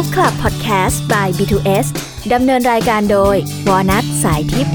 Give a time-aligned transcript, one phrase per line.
[0.00, 1.86] Book Club Podcast by B2S
[2.32, 3.36] ดำเนินรายการโดย
[3.68, 4.74] วอนัทสายทิพย์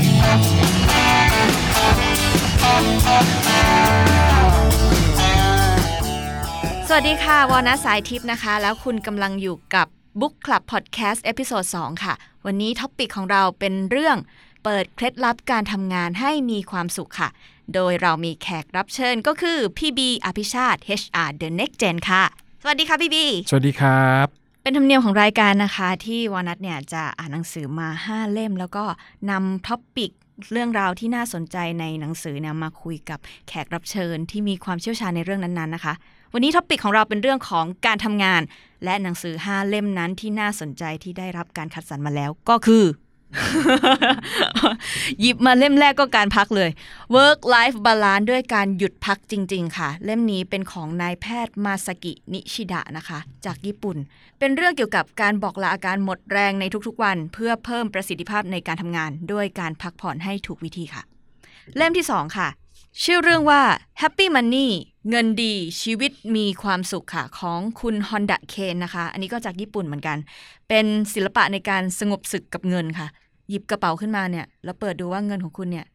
[6.88, 9.88] สวัสดีค่ะ วอนัทสายทิพย์นะคะ แล้วคุณกำลังอยู่กับ
[10.20, 12.14] Book Club Podcast episode 2ค่ะ
[12.46, 14.18] วันนี้ topic ของเราเป็นเรื่อง
[14.64, 17.29] เปิดเคล็ดลับการทำงานให้มีความสุขค่ะ
[17.74, 22.24] โดยเรามีแขกรับเชิญก็คือพี่บีอภิชาติ HR The Next Gen ค่ะ
[22.61, 28.83] สวัสดีค่ะพี่บี สวัสดีครับ เป็นธรรมเนียมของรายการนะคะที่วอนัทเนี่ยจะอ่านหนังสือมา 5 เล่ม แล้วก็
[29.29, 30.11] นำ topic
[30.51, 35.94] เรื่องราวที่น่าสนใจในหนังสือเนี่ยมาคุยกับแขกรับเชิญที่มีความเชี่ยวชาญในเรื่องนั้นๆนะคะ
[36.33, 38.41] วันนี้ topic ของเราเป็นเรื่องของการทำงาน
[38.83, 42.83] และหนังสือ 5 เล่มนั้นที่น่าสนใจที่ได้รับการคัดสรรมาแล้วก็คือ
[45.19, 46.69] หยิบมาเล่มแรกก็การพักเลย
[47.16, 53.97] Work Life Balance ด้วยการหยุดพักจริง ๆ ค่ะ เล่มนี้เป็นของนายแพทย์มาซากินิชิดะนะคะ จากญี่ปุ่น
[54.39, 61.02] เป็นเรื่องเกี่ยวกับการบอกลาอาการหมดแรงในทุกๆวัน เพื่อเพิ่มประสิทธิภาพในการทำงาน ด้วยการพักผ่อนให้ถูกวิธีค่ะ
[61.76, 62.50] เล่มที่ 2 ค่ะ
[63.04, 63.61] ชื่อเรื่องว่า
[64.02, 64.67] Happy Money
[65.09, 70.17] เงินดีชีวิตมีความสุขค่ะของคุณฮอนดะเคนนะคะ อันนี้ก็จากญี่ปุ่นเหมือนกัน
[70.70, 73.08] เป็นศิลปะในการสงบศึกกับเงินค่ะ
[73.49, 75.88] หยิบกระเป๋าขึ้นมาเนี่ยแล้วเปิดดูว่าเงินของคุณเนี่ย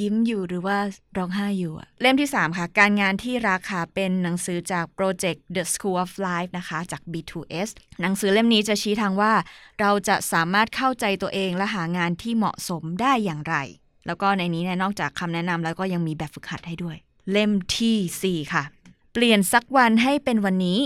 [0.00, 0.76] ยิ้มอยู่หรือว่า
[1.16, 7.68] ร้องไห้อยู่อะเล่มที่ 3 ค่ะ การงานที่ราคาเป็นหนังสือจากโปรเจกต์ The School of Life นะคะ จาก B2S
[8.00, 9.32] หนังสือเล่มนี้จะชี้ทางว่า
[9.80, 13.56] เราจะสามารถเข้าใจตัวเองและหางานที่เหมาะสมได้อย่างไร
[14.06, 16.96] แล้วก็ในนี้เนี่ยนอกจากคำแนะนำแล้วก็ยังมีแบบฝึกหัดให้ด้วย
[17.30, 18.64] เล่มทีสี่4 ค่ะ
[19.12, 20.80] เปลี่ยนสักวันให้เป็นวันนี้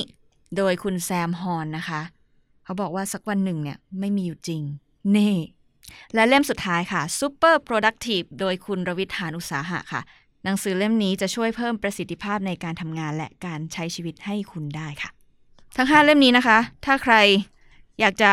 [0.57, 2.01] โดยคุณแซมฮอนนะคะ
[2.65, 4.63] เขาบอกว่าสักวันหนึ่งเนี่ยไม่มีอยู่จริง
[5.13, 5.33] เน่
[6.15, 10.03] และเล่มสุดท้ายค่ะ Super Productive โดยคุณรวิทหานอุตสาหะค่ะ
[10.45, 15.11] หนังสือเล่มนี้จะช่วยเพิ่มประสิทธิภาพในการทำงานและการใช้ชีวิตให้คุณได้ค่ะ
[15.77, 17.15] ทั้ง 5 เล่มนี้นะคะ ถ้าใคร
[18.01, 18.33] อยากจะ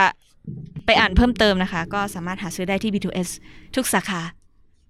[0.86, 3.30] ไปอ่านเพิ่มเติมนะคะ ก็สามารถหาซื้อได้ที่ B2S
[3.76, 4.22] ทุกสาขา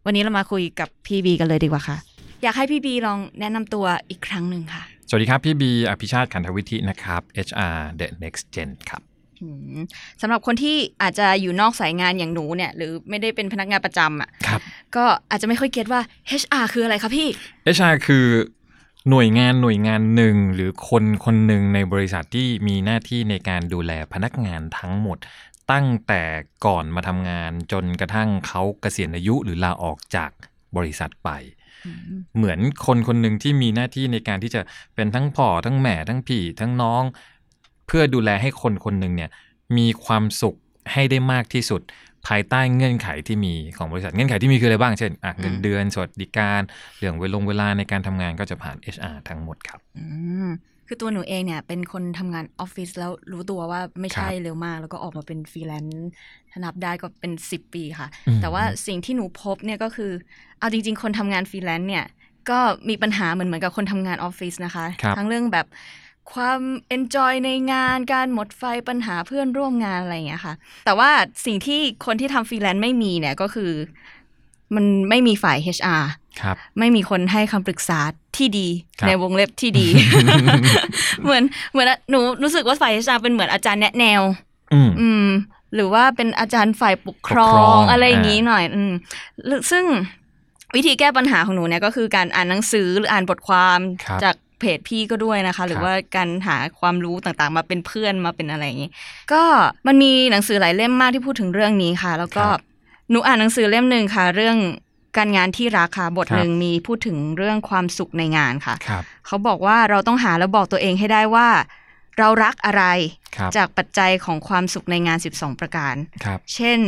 [0.06, 1.97] วันนี้เรามาคุยกับพี่บีกันเลยดีกว่าค่ะ
[2.44, 9.01] อยากให้พี่บีลองแนะนำตัวอีกครั้งหนึ่งค่ะ สวัสดีครับ พี่บีอภิชาติขันธวิธินะครับ HR The Next Gen ครับ
[10.21, 14.61] สำหรับคนที่อาจจะอยู่นอกสายงานอย่างหนูเนี่ย หรือไม่ได้เป็นพนักงานประจำอะครับ
[14.95, 16.01] ก็อาจจะไม่ค่อยเก็ตว่า
[16.41, 17.27] HR คืออะไรคะพี่
[17.75, 18.25] HR คือ
[19.09, 25.17] หน่วยงานหน่วยงานหนึ่งหรือคนคนหนึ่งในบริษัทที่มีหน้าที่ในการดูแลพนักงานทั้งหมด
[25.71, 26.23] ตั้งแต่
[26.65, 30.31] ก่อนมาทำงานจนกระทั่งเขาเกษียณอายุหรือลาออกจาก
[30.77, 31.29] บริษัทไป
[32.35, 34.61] เหมือนคนคนหนึ่งที่มีหน้าที่ในการที่จะ
[34.95, 37.03] เป็นทั้งพ่อทั้งแม่ทั้งพี่ทั้งน้อง
[37.87, 39.29] เพื่อดูแลให้คนคนหนึ่งเนี่ย
[39.77, 40.55] มีความสุข
[40.93, 41.81] ให้ได้มากที่สุด
[42.27, 46.61] ภายใต้เงื่อนไขที่มีของบริษัทเงื่อนไขที่มีคืออะไรบ้างเช่นอะเงินเดือนสวัสดิการ
[46.97, 50.05] เรื่องเวล่ำเวลาในการทำงานก็จะผ่าน HR ทั้งหมดครับอื
[50.45, 50.47] ม
[50.87, 56.07] คือตัวหนูเองเนี่ยเป็นคนทำงานออฟฟิศแล้วรู้ตัวว่าไม่ใช่ครับเร็วมาก แล้วก็ออกมาเป็นฟรีแลนซ์
[56.51, 60.11] ถ้านับได้ก็เป็น 10 ปีค่ะอืมแต่ว่าสิ่งที่หนูพบเนี่ยก็คือ
[60.59, 62.05] เอาจริง ๆ คนทำงานฟรีแลนซ์เนี่ย
[62.49, 62.59] ก็
[62.89, 65.67] มีปัญหาเหมือนเหมือนกับคนทำงานออฟฟิศนะคะครับทั้งเรื่องแบบ
[66.33, 70.53] ความ enjoy ในงานการหมดไฟปัญหาเพื่อนร่วมงานอะไรอย่างเงี้ยค่ะ
[70.85, 71.09] แต่ว่า
[71.45, 73.71] สิ่งที่คนที่ทำฟรีแลนซ์ไม่มีเนี่ยก็คือ
[74.75, 76.03] มันไม่มีฝ่าย HR
[76.41, 77.99] ครับไม่มีคนให้คำปรึกษา
[78.38, 78.67] ที่ดี
[78.99, 79.88] ครับในวงเล็บที่ดี
[81.23, 84.21] เหมือนเหมือนหนูรู้สึกว่าฝ่าย HR เป็นเหมือนอาจารย์แนะแนว
[84.73, 85.27] อืมอืม
[85.73, 88.94] หรือว่าเป็นอาจารย์ฝ่ายปกครอปกครองงอะไรอย่างนี้อ่าหน่อย อืม
[89.45, 89.85] หรือซึ่ง
[90.75, 98.90] วิธีแก้ปัญหาของหนูเนี่ยก็คือการอ่านหนังสือหรืออ่านบทความครับจาก เพจพี่ก็ด้วยนะคะ หรือครับว่าการหาความรู้ต่างๆ มาเป็นเพื่อนมาเป็นอะไรอย่างนี้
[99.34, 99.44] ก็
[99.88, 102.62] มันมีหนังสือหลายเล่มมากที่พูดถึงเรื่องนี้ค่ะ แล้วก็ครับ
[103.09, 104.57] หนูอ่านหนังสือเล่มหนึ่งค่ะ เรื่อง
[105.18, 111.47] การงานที่ราคาบทครับหนึ่งมีพูดถึงเรื่องความสุขในงานค่ะครับเขาบอกว่าเราต้องหาแล้วบอกตัวเองให้ได้ว่า
[112.18, 112.84] เรารักอะไร
[113.35, 115.95] ครับจากปัจจัยของความสุขในงาน 12 ประการ
[116.25, 116.79] ครับเช่น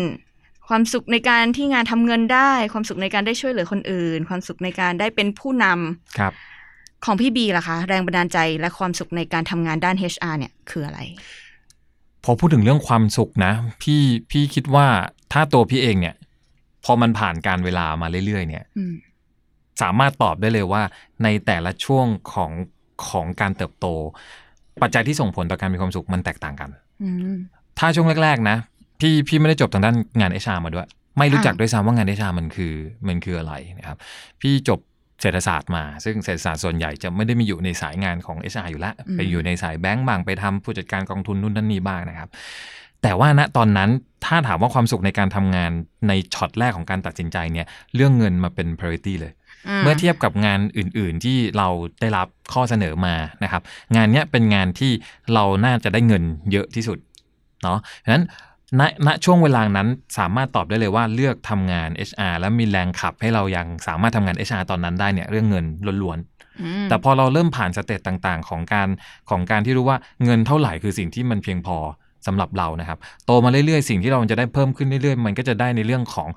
[0.68, 6.34] ความสุขในการที่งานทำเงินได้ ความสุขในการได้ช่วยเหลือคนอื่น ความสุขในการได้เป็นผู้นำครับ
[7.06, 11.00] ของพี่บีล่ะคะ แรงบันดาลใจและความสุขในการทำงานด้าน HR เนี่ยคืออะไร
[12.24, 14.02] พอพูดถึงเรื่องความสุขนะ พี่
[14.32, 14.88] พี่คิดว่า
[15.34, 16.16] ถ้าตัวพี่เองเนี่ย
[16.86, 18.94] พอมันผ่านการเวลามาเรื่อยๆ เนี่ยอืม
[19.82, 20.82] สามารถตอบได้เลยว่า
[21.24, 22.52] ในแต่ละช่วงของ
[23.10, 23.86] ของการเติบโต
[24.82, 26.70] ปัจจัยที่ส่งผลต่อการมีความสุขมันแตกต่างกัน
[27.04, 27.36] อืม
[27.80, 28.58] ถ้าช่วงแรก ๆ นะ
[29.00, 30.88] พี่พี่ไม่ได้จบทางด้านงานเอชามาด้วย
[31.18, 32.74] ไม่รู้จักอ่าด้วยซ้ำว่างานเอชามันคือ
[33.08, 33.98] มันคืออะไรนะครับ
[34.42, 34.80] พี่จบ
[35.22, 42.30] เศรษฐศาสตร์มา ซึ่งเศรษฐศาสตร์ส่วนใหญ่จะไม่ได้มีอยู่ในสายงานของ HR อยู่แล้ว ไปอยู่ในสายแบงก์บ้างไปทำผู้จัดการกองทุนนู่นนั่นนี่บ้างนะครับ
[43.04, 43.90] แต่ว่าณตอนนั้น
[44.26, 45.72] ถ้าถามว่าความสุขในการทำงาน
[46.08, 49.34] ในช็อตแรกของการตัดสินใจเนี่ยเรื่องเงินมาเป็น priority เลย
[49.84, 51.68] เมื่อเทียบกับงานอื่น ๆ ที่เรา
[52.02, 53.62] ได้รับข้อเสนอมานะครับ
[53.96, 54.92] งานเนี้ยเป็นงานที่
[55.34, 56.98] เราน่าจะได้เงินเยอะที่สุด
[57.64, 58.24] เนาะฉะนั้น
[58.80, 59.88] ณณช่วงเวลานั้น
[60.18, 65.66] สามารถตอบได้เลยว่าเลือกทำงาน HR แล้วมีแรงขับให้เรายังสามารถทำงาน HR ตอนนั้นได้เนี่ยเรื่องเงิน
[66.04, 66.20] ล้วน
[66.62, 68.90] อืมๆแต่พอเราเริ่มผ่าน stage ต่างๆ ของการ
[69.30, 71.78] ของการที่รู้ว่าเงินเท่าไหร่คือสิ่งที่มันเพียงพอ
[72.28, 76.30] สำหรับเรานะครับ โตมาเรื่อยๆ สิ่งที่เราจะได้เพิ่มขึ้นเรื่อยๆ มันก็จะได้ในเรื่องของ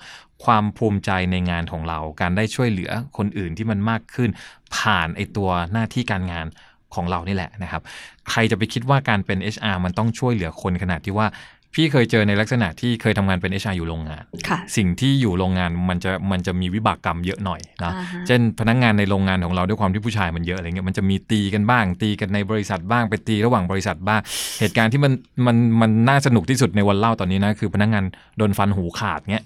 [0.44, 4.31] ความภูมิใจในงานของเรา การได้ช่วยเหลือคนอื่นที่มันมากขึ้น
[4.76, 6.46] ผ่านไอตัวหน้าที่การงาน
[6.94, 7.82] ของเรานี่แหละนะครับ
[8.31, 11.26] ใครจะไปคิดว่าการเป็น HR มันต้องช่วยเหลือคนขนาดที่ว่า
[11.74, 24.20] พี่เคยเจอในลักษณะที่เคยทำงานเป็น HR อยู่โรงงานค่ะสิ่งที่อยู่โรงงานมันจะมันจะมีวิบากกรรมเยอะหน่อยนะอ่าฮะเช่นพนักงานในโรงงานของเราด้วยความที่ผู้ชายมันเยอะอะไรเงี้ยมันจะมีตีกันบ้าง ตีกันในบริษัทบ้างไปตีระหว่างบริษัทบ้าง
[24.60, 25.12] เหตุการณ์ที่มัน
[25.46, 28.04] มันมันน่าสนุกที่สุดในวันเล่าตอนนี้นะคือพนักงาน
[28.38, 29.44] โดนฟันหูขาดเงี้ย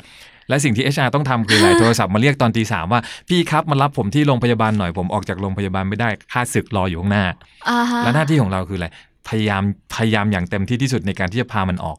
[0.49, 7.25] และสิ่งที่ HR ต้องทำคืออะไรโทรศัพท์มาเรียกตอนตีสามว่า พี่ครับมารับผมที่โรงพยาบาลหน่อยผมออกจากโรงพยาบาลไม่ได้ค่าศึกรออยู่ข้างหน้า
[7.69, 8.88] อ่าฮะและหน้าที่ของเราคืออะไร
[9.29, 9.62] พยายาม
[9.94, 11.99] พยายามอย่างเต็มที่ที่สุดในการที่จะพามันออก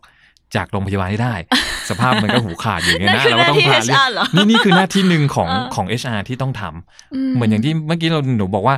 [0.55, 1.33] จากโรงพยาบาลให้ได้
[1.89, 8.75] สภาพมันก็หูขาดอยู่อย่างเงี้ยนั่นนะคือเราก็ต้องหน้าที่พาเรียก HR เหรอนี่นี่คือหน้าที่หนึ่งของเออของ HR ที่ต้องทำเหมือนอย่างที่เมื่อกี้เราหนูบอกว่า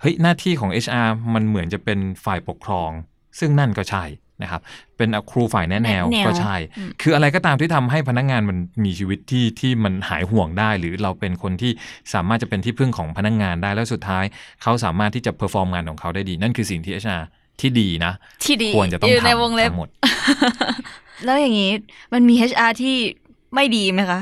[0.00, 2.90] เฮ้ยหน้าที่ของ HR มันเหมือนจะเป็นฝ่ายปกครอง
[3.38, 4.04] ซึ่งนั่นก็ใช่
[4.42, 4.60] นะครับ
[4.96, 11.72] เป็นครูฝ่ายแนะแนวแนะแนวก็ใช่อืมคืออะไรก็ตามที่ทำให้พนักงานมันมีชีวิตที่ที่มันหายห่วงได้ หรือเราเป็นคนที่
[12.14, 14.24] สามารถจะเป็นที่พึ่งของพนักงานได้แล้วสุดท้าย
[14.62, 17.22] เขาสามารถที่จะ perform งานของเขาได้ดี นั่นคือสิ่งที่ HR
[17.60, 18.12] ที่ดีนะ
[18.44, 19.88] ที่ดีควรจะต้องอยู่ในทำวงเล็บทั้งหมด
[21.24, 21.72] แล้วอย่างนี้
[22.12, 22.96] มันมี HR ที่
[23.54, 24.20] ไม่ดีไหมคะ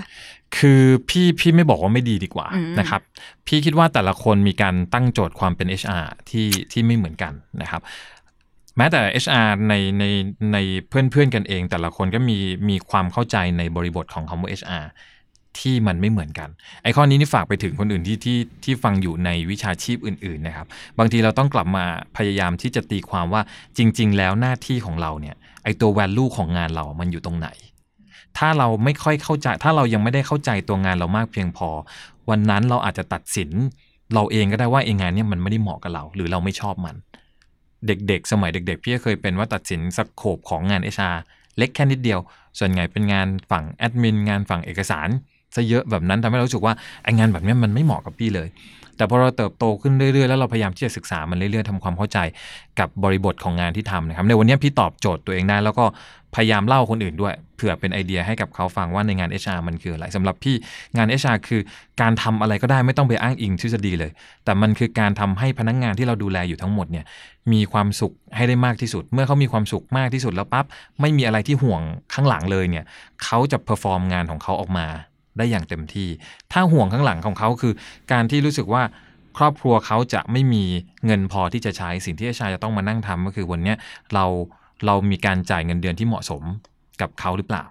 [0.56, 3.00] คือพี่พี่ไม่บอกว่าไม่ดีดีกว่าอืมนะครับ
[3.46, 7.82] พี่คิดว่าแต่ละคนมีการตั้งโจทย์ความเป็น HR ที่ที่ไม่เหมือนกันนะครับ
[8.76, 10.04] แม้แต่ HR ในใน
[10.52, 10.58] ใน
[10.88, 14.84] เพื่อนเพื่อนๆกันเอง แต่ละคนก็มีมีความเข้าใจในบริบทของคำว่า HR
[15.60, 16.48] ที่มันไม่เหมือนกัน
[16.82, 20.66] ไอ้ข้อนี้นี่ฝากไปถึงคนอื่นที่ที่ที่ฟังอยู่ในวิชาชีพอื่น ๆนะครับ
[20.98, 21.84] บางทีเราต้องกลับมา
[22.16, 23.42] พยายามที่จะตีความว่า
[23.78, 27.48] จริง ๆ แล้วหน้าที่ของเราเนี่ย ไอตัว value ของงานเรา มันอยู่ตรงไหน
[28.38, 31.68] ถ้าเราไม่ค่อยเข้าใจ ถ้าเรายังไม่ได้เข้าใจตัวงานเรามากเพียงพอ
[32.30, 33.50] วันนั้นเราอาจจะตัดสิน
[34.14, 36.96] เราเองก็ได้ว่าไอ้งานเนี่ยมันไม่ได้เหมาะกับเรา หรือเราไม่ชอบมัน
[37.86, 41.16] เด็กๆ สมัยเด็ก ๆ พี่เคยเป็นว่าตัดสินสโคปของงาน HR
[41.58, 42.20] เล็กแค่นิดเดียว
[42.58, 45.08] ส่วนใหญ่เป็นงานฝั่งแอดมินงานฝั่งเอกสาร
[45.54, 48.48] ซะเยอะแบบนั้นทำให้เราสึกว่าไองานแบบนี้มันไม่เหมาะกับพี่เลย
[48.96, 52.18] แต่พอเราเติบโตขึ้นเรื่อยๆ แล้วเราพยายามที่จะศึกษามันเรื่อยๆทำความเข้าใจ
[52.78, 55.84] กับบริบทของงานที่ทำนะครับ ในวันนี้พี่ตอบโจทย์ตัวเองได้แล้วก็
[56.34, 60.56] พยายามเล่าคนอื่นด้วยเผื่อเป็นไอเดียให้กับเขาฟังว่าในงาน HR มันคืออะไรสำหรับพี่
[60.96, 61.60] งาน HR คือ
[62.00, 64.10] การทำอะไรก็ได้ไม่ต้องไปอ้างอิงทฤษฎีเลย
[64.44, 67.04] แต่มันคือการทำให้พนักงานที่เราดูแลอยู่ทั้งหมดเนี่ย
[67.52, 70.64] มีความสุขให้ได้มากที่สุด เมื่อเขามีความสุขมากที่สุดแล้วปั๊บ
[71.00, 71.82] ไม่มีอะไรที่ห่วง
[72.14, 72.84] ข้างหลังเลยเนี่ย
[73.24, 74.86] เขาจะ perform งานของเขาออกมา
[75.38, 76.08] ได้อย่างเต็มที่
[76.52, 77.72] ถ้าห่วงข้างหลังของเขาคือ
[78.12, 78.82] การที่รู้สึกว่า
[79.38, 80.64] ครอบครัวเขาจะไม่มี
[81.06, 83.74] เงินพอที่จะใช้สิ่งที่ HR จะต้องมานั่งทำก็คือวันนี้
[84.14, 84.24] เรา
[84.86, 86.42] เรามีการจ่ายเงินเดือนที่เหมาะสม
[87.00, 87.64] กับเขาหรือเปล่า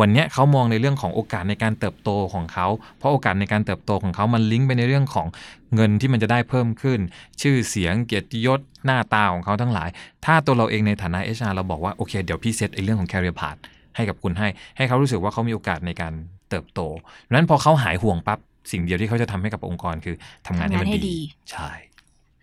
[0.00, 2.66] วันนี้เขามองในเรื่องของโอกาสในการเติบโตของเขา
[2.98, 5.26] เพราะโอกาสในการเติบโตของเขามันลิงก์ไปในเรื่องของ
[5.74, 7.00] เงินที่มันจะได้เพิ่มขึ้น
[7.42, 9.88] ชื่อเสียงเกียรติยศหน้าตาของเขาทั้งหลาย
[10.24, 13.58] ถ้าตัวเราเองในฐานะ HR เราบอกว่าโอเคเดี๋ยวพี่เซตไอ้เรื่องของ career path
[13.96, 16.12] ให้กับคุณให้ ให้เขารู้สึกว่าเขามีโอกาสในการ
[16.50, 16.80] เติบโต
[17.26, 18.38] ดังนั้นพอเขาหายห่วงปั๊บ
[18.70, 20.16] สิ่งเดียวที่เขาจะทำให้กับองค์กรคือ
[20.46, 21.18] ทำงานให้มันทำงานให้ดีดี
[21.50, 21.70] ใช่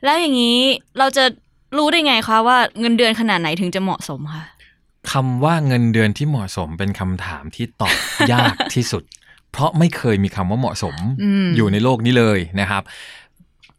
[0.03, 0.59] แล้วอย่างนี้
[0.99, 1.23] เราจะ
[1.77, 4.43] รู้ได้ไงคะว่าเงินเดือนขนาดไหนถึงจะเหมาะสมคะ
[5.11, 7.97] คำว่าเงินเดือนที่เหมาะสมเป็นคำถามที่ตอบ
[8.31, 9.03] ยากที่สุด
[9.51, 12.83] เพราะไม่เคยมีคำว่าเหมาะสมอืมอยู่ในโลกนี้เลยนะครับ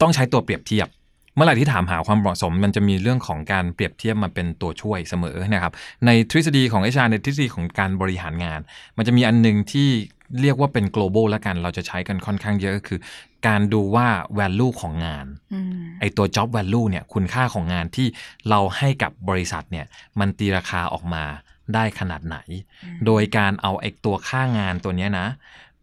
[0.01, 0.89] ต้องใช้ตัวเปรียบเทียบ
[1.35, 5.73] เมื่อไหร่ที่ถามหาความเหมาะสม มันจะมีเรื่องของการเปรียบเทียบมาเป็นตัวช่วยเสมอนะครับ
[6.07, 8.61] ในทฤษฎีของ HR ในทฤษฎีของการบริหารงาน
[8.97, 9.89] มันจะมีอันหนึงที่
[10.41, 13.01] เรียกว่าเป็น global แล้วกัน เราจะใช้กันค่อนข้างเยอะก็คือ
[13.47, 18.07] การดูว่า value ของงานอืมไอตัว job value เนี่ยคุณค่าของงานที่
[18.51, 19.87] เราให้กับบริษัทเนี่ย
[20.21, 21.25] มันตีราคาออกมา
[21.75, 22.37] ได้ขนาดไหน
[23.07, 25.27] โดยการเอาไอตัวค่างานตัวเนี้ยนะ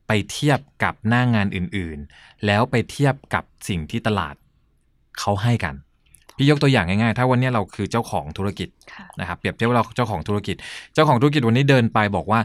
[0.07, 4.35] ไปเทียบกับหน้างานอื่นๆ แล้วไปเทียบกับสิ่งที่ตลาด
[5.19, 5.75] เขาให้กัน
[6.37, 10.55] พี่ยกตัวอย่างง่ายๆ ถ้าวันเนี้ยเราคือเจ้าของธุรกิจค่ะนะครับ เปรียบเทียบว่าเราเจ้าของธุรกิจ
[10.93, 12.39] เจ้าของธุรกิจวันนี้เดินไปบอกว่า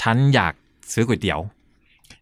[0.00, 0.54] ฉันอยาก
[0.92, 1.40] ซื้อก๋วยเตี๋ยว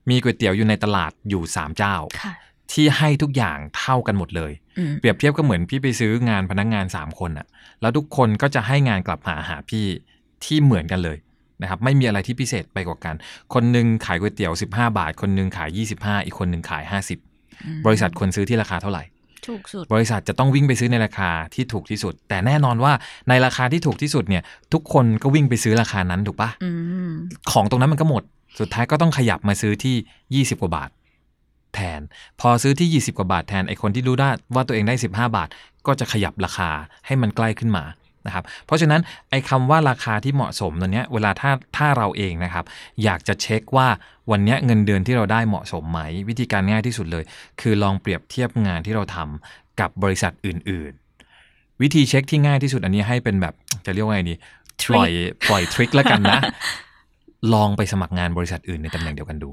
[0.09, 2.33] มีก๋วยเตี๋ยวอยู่ในตลาดอยู่สามเจ้าค่ะ
[2.73, 7.47] ที่ให้ทุกอย่างเท่ากันหมดเลยอืมเปรียบเทียบก็เหมือนพี่ไปซื้องานพนักงาน3คนอะ
[7.81, 9.87] แล้วทุกคนก็จะให้งานกลับมาหาพี่
[10.45, 11.19] ที่เหมือนกันเลย
[11.63, 13.15] นะครับไม่มีอะไรที่พิเศษไปกว่ากัน
[13.55, 15.69] คนหนึงขายก๋วยเตี๋ยว 15 บาท คนหนึงขาย
[15.99, 16.85] 25 อีกคนหนึงขาย
[17.33, 19.03] 50 บริษัทคนซื้อที่ราคาเท่าไหร่
[19.47, 22.93] ถูกสุด บริษัทจะต้องวิ่งไปซื้อในราคาที่ถูกที่สุด แต่แน่นอนว่า
[23.29, 24.43] ในราคาที่ถูกที่สุดเนี่ย
[24.73, 26.71] ทุกคนก็วิ่งไปซื้อราคานั้นถูกปะอื
[27.09, 27.11] ม
[27.53, 28.23] ของตรงนั้นมันก็หมด
[28.59, 30.91] สุดท้ายก็ต้องขยับมาซื้อที่ 20 กว่าบาท
[31.75, 32.01] แทน
[32.41, 35.49] พอซื้อที่ 20 กว่าบาทแทนไอคนที่รู้ได้ว่าตัวเองได้ 15 บาท
[35.87, 36.71] ก็จะขยับราคา
[37.07, 37.85] ให้มันใกล้ขึ้นมา
[38.27, 42.65] นะครับเพราะฉะนั้นไอ้คำว่าราคาที่เหมาะสมตัวเนี้ยเวลาถ้าถ้าเราเองนะครับ
[43.05, 43.89] อยากจะเช็คว่า
[44.31, 47.25] วันเนี้ยเงินเดือนที่เราได้เหมาะสมไหม วิธีการง่ายที่สุดเลย
[47.61, 50.93] คือลองเปรียบเทียบงานที่เราทำกับบริษัทอื่น
[51.37, 53.55] ๆ วิธีเช็คที่ง่ายที่สุดอันนี้ให้เป็นแบบ
[53.87, 54.35] จะเรียกว่าไงดี
[54.91, 55.11] ปล่อย
[55.49, 56.41] ปล่อยทริคแล้วกันนะ
[57.55, 59.53] ลองไปสมัครงานบริษัทอื่นในตำแหน่งเดียวกันดู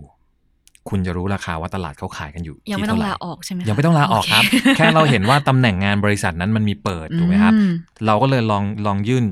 [0.90, 4.44] คุณจะรู้ราคาว่าตลาดเขาขายกันอยู่ยังไม่ที่ต้องเท่าไหร่ลาออกใช่ไหมคะยังไม่ต้องลาออกครับ
[4.78, 7.72] แค่เราเห็นว่าตำแหน่งงานบริษัทนั้นมันมีเปิดถูกไหมครับอืม
[8.06, 9.26] เราก็เลยลองลองยื่น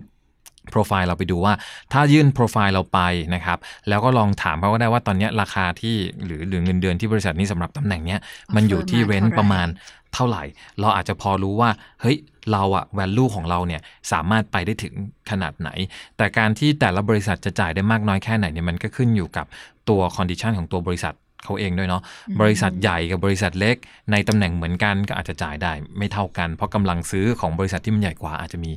[0.72, 1.54] โปรไฟล์เราไปดูว่า
[1.92, 3.00] ถ้ายื่นโปรไฟล์เราไป
[3.36, 3.58] นะครับ
[3.90, 8.20] แล้วก็ลองถามเขาก็ได้ว่าตอนเนี้ยราคาที่หรือหรือเงินเดือนที่บริษัทนี้สำหรับตำแหน่งเนี้ย
[8.56, 9.68] มันอยู่ที่ Offer เรนมาจ์เท่าไหร่ประมาณ
[10.14, 10.44] เท่าไหร่
[10.80, 11.70] เราอาจจะพอรู้ว่า
[12.02, 12.18] เฮ้ย
[12.52, 13.82] เราอะ value ของเราเนี่ย
[14.12, 14.94] สามารถไปได้ถึง
[15.32, 15.70] ขนาดไหน
[16.18, 19.46] แต่การที่แต่ละบริษัทจะจ่ายได้มากน้อยแค่ไหนเนี่ยมันก็ขึ้นอยู่กับ
[19.90, 22.02] ตัว condition ของตัวบริษัทเขาเองด้วยเนาะ
[22.42, 23.76] บริษัทใหญ่กับบริษัทเล็ก
[24.12, 28.72] ในตำแหน่งเหมือนกันก็อาจจะจ่ายได้ไม่เท่ากัน เพราะกำลังซื้อของบริษัทที่มันใหญ่กว่าอาจจะมี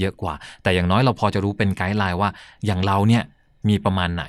[0.00, 2.30] เยอะกว่า แต่อย่างน้อยเราพอจะรู้เป็นไกด์ไลน์ว่า
[2.66, 3.22] อย่างเราเนี่ย
[3.68, 4.24] มีประมาณไหน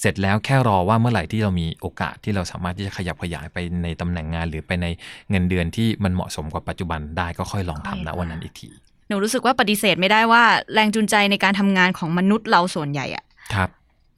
[0.00, 4.86] เสร็จแล้วแค่รอว่าเมื่อไหร่ที่เรามีโอกาสที่เราสามารถที่จะขยับขยายไปในตำแหน่งงาน หรือไปใน
[5.30, 8.68] เงินเดือนที่มันเหมาะสมกว่าปัจจุบันได้ก็ค่อยลองทำนะวันนั้นอีกที
[9.08, 13.24] หนูรู้สึกว่าปฏิเสธไม่ได้ว่า แรงจูงใจในการทำงานของมนุษย์เราส่วนใหญ่อะ
[13.54, 13.68] ครับ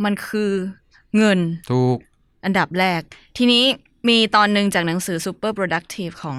[0.05, 0.51] มันคือ
[1.17, 1.39] เงิน
[1.71, 1.97] ถูก
[2.45, 3.01] อันดับแรก
[3.37, 3.65] ทีนี้
[4.09, 6.39] มีตอนหนึ่งจากหนังสือ Super Productive ของ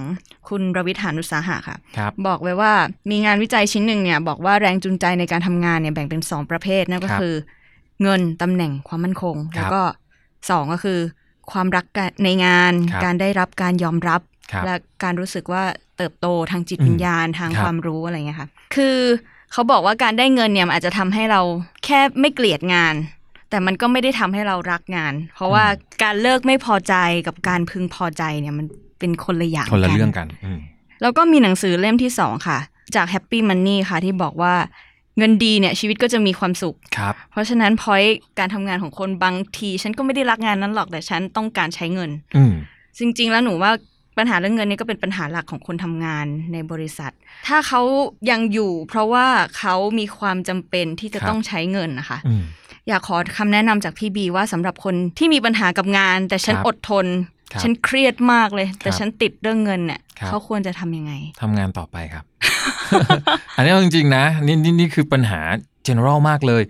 [0.49, 2.73] คุณรวิทหานุสาหะค่ะครับบอกไว้ว่า
[3.11, 7.35] มีงานวิจัยชิ้นหนึ่งเนี่ยบอกว่าแรงจูงใจในการทำงานเนี่ยแบ่งเป็น 2 ประเภทนั่นก็ครับคือ
[8.01, 9.81] เงินตำแหน่งความมั่นคงครับแล้วก็
[10.49, 10.99] สองก็คือ
[11.51, 11.85] ความรัก
[12.23, 15.63] ในงานครับการได้รับการยอมรับครับ และการรู้สึกว่า
[15.97, 18.97] เติบโตทางจิตอืมวิญญาณทางครับความรู้อะไรเงี้ยค่ะคือ
[19.51, 21.41] เขาบอกว่าการได้เงินเนี่ยมันอาจจะทำให้เรา
[21.85, 22.95] แค่ไม่เกลียดงาน
[23.49, 25.65] แต่มันก็ไม่ได้ทำให้เรารักงาน เพราะว่า
[26.03, 26.95] การเลิกไม่พอใจ
[27.27, 28.65] กับการพึงพอใจเนี่ยมัน
[28.99, 30.59] เป็นคนละอย่างคนละกัเรื่องกันอืม
[31.01, 32.59] แล้วก็มีหนังสือเล่มที่สองค่ะ
[32.95, 34.53] จาก Happy Money ค่ะที่บอกว่า
[35.17, 38.03] เงินดีเนี่ยชีวิตก็จะมีความสุขครับ เพราะฉะนั้นพอย
[38.39, 42.53] การทำงานของคนบางที ฉันก็ไม่ได้รักงานนั้นหรอกแต่ฉันต้องการใช้เงิน อืม
[42.99, 43.71] จริง ๆ แล้วหนูว่า
[44.17, 47.11] ปัญหาเรื่องเงินนี่ก็เป็นปัญหาหลักของคนทำงานในบริษัท
[47.47, 47.81] ถ้าเขา
[48.29, 52.43] ยังอยู่ เพราะว่าเขามีความจำเป็นที่จะครับต้องใช้เงินนะคะอืม
[52.87, 62.23] อยากขอคำแนะนำจากพี่บีว่าสำหรับคนที่มีปัญหากับงาน แต่ฉันครับอดทนครับ ฉันเครียดมากเลย แต่ครับฉันติดเรื่องเงินเนี่ยครับเขาควรจะทำยังไงทำงานต่อไปครับ
[63.55, 65.41] อันนี้เอาจริงๆนะนี่นี่นี่คือปัญหา
[65.87, 66.63] general มากเลย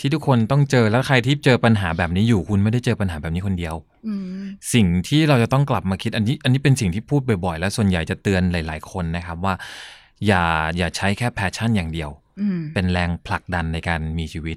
[0.00, 3.74] ที่ทุกคนต้องเจอแล้วใครที่เจอปัญหาแบบนี้อยู่คุณไม่ได้เจอปัญหาแบบนี้คนเดียว
[4.06, 4.42] อืม
[4.74, 9.54] สิ่งที่เราจะต้องกลับมาคิดอันนี้ อันนี้เป็นสิ่งที่พูดบ่อยๆ และส่วนใหญ่จะเตือนหลาย ๆ คนนะครับว่า
[10.26, 10.44] อย่า
[10.76, 14.56] อย่าใช้แค่ passion อย่างเดียวอืมเป็นแรงผลักดันในการมีชีวิต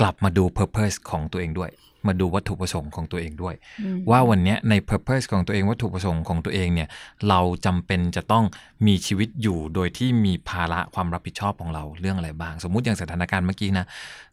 [0.00, 1.70] กลับมาดู purpose ของตัวเองด้วย
[2.06, 6.88] มาดูวัตถุประสงค์ของตัวเองด้วยอืมว่าวันเนี้ยใน purpose ของตัวเองวัตถุประสงค์ของตัวเองเนี่ย
[7.28, 8.44] เราจำเป็นจะต้อง
[8.86, 13.86] มีชีวิตอยู่โดยที่มีภาระความรับผิดชอบของเราเรื่องอะไรบ้าง สมมุติอย่างสถานการณ์เมื่อกี้นะ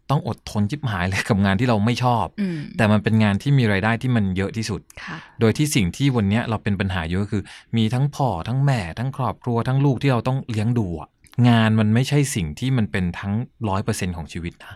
[0.09, 7.43] ต้องอดทนจิบหายเลยกับงานที่เราไม่ชอบอืมแต่มันเป็นงานที่มีรายได้ที่มันเยอะที่สุดค่ะโดยที่สิ่งที่วันเนี้ยเราเป็นปัญหาเยอะคือ
[7.77, 11.09] มีทั้งพ่อทั้งแม่ทั้งครอบครัวทั้งลูกที่เราต้องเลี้ยงดูอะ
[11.49, 13.33] งานมันไม่ใช่สิ่งที่มันเป็นทั้ง
[13.69, 14.75] ร้อยเปอร์เซ็นของชีวิตนะ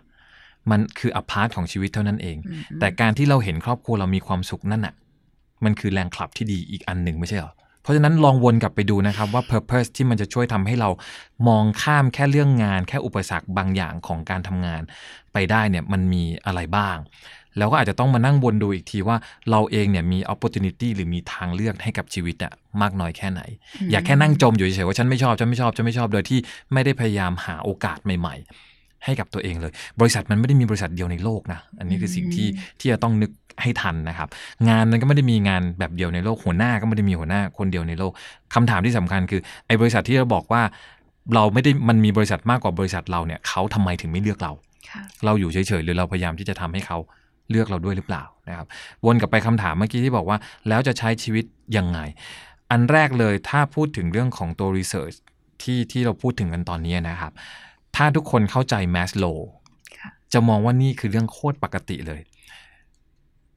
[0.72, 4.94] มันคืออพาร์ตของชีวิตเท่านั้นเองอืมแต่การที่เราเห็นครอบครัวเรามีความสุขนั่นน่ะ
[5.66, 10.90] มันคือแรงขับที่ดีอีกอันหนึ่งไม่ใช่เหรอเพราะฉะนั้นลองวนกลับไปดูนะครับว่า purpose ที่มันจะช่วยทำให้เรา
[11.48, 14.82] มองข้ามแค่เรื่องงาน แค่อุปสรรคบางอย่างของการทำงาน
[15.34, 16.98] ไปได้เนี่ยมันมีอะไรบ้าง
[17.58, 19.18] แล้วก็อาจจะต้องมานั่งวนดูอีกทีว่า
[19.50, 23.42] เราเองเนี่ยมี opportunity หรือมีทางเลือกให้กับชีวิตอะมากน้อยแค่ไหน
[23.92, 26.40] อย่าแค่นั่งจมอยู่เฉยๆว่าฉันไม่ชอบฉันไม่ชอบฉันไม่ชอบโดยที่
[26.74, 28.73] ไม่ได้พยายามหาโอกาสใหม่ ๆ
[29.06, 32.48] ให้กับตัวเองเลย บริษัทมันไม่ได้มีบริษัทเดียวในโลกนะ อันนี้คือสิ่งที่
[32.80, 33.32] ที่จะต้องนึก
[33.62, 34.28] ให้ทันนะครับ
[34.70, 38.12] งานมันก็ไม่ได้มีงานแบบเดียวในโลก หัวหน้าก็ไม่ได้มีหัวหน้าคนเดียวในโลก
[38.54, 40.62] คำถามที่สำคัญคือไอ้บริษัทที่เราบอกว่า
[41.36, 44.52] เราไม่ได้มันมีบริษัทมากกว่าบริษัทเราเนี่ยเขาทำไมถึงไม่เลือกเรา
[44.90, 46.98] ค่ะเราอยู่เฉยๆหรือเราพยายามที่จะทำให้เขา
[47.50, 48.68] เลือกเราด้วยหรือเปล่านะครับ
[49.06, 50.38] วนกลับไปคำถามเมื่อกี้ที่บอกว่า
[50.70, 51.46] แล้วจะใช้ชีวิต
[51.78, 52.00] ยังไง
[52.72, 55.18] อันแรกเลยถ้าพูดถึงเรื่องของตัว research
[55.62, 57.32] ที่ที่เราพูดถึงกันตอนนี้นะครับ
[57.96, 59.40] ถ้าทุกคนเข้าใจ Maslow
[60.00, 62.22] ค่ะจะมองว่านี่คือเรื่องโคตรปกติเลย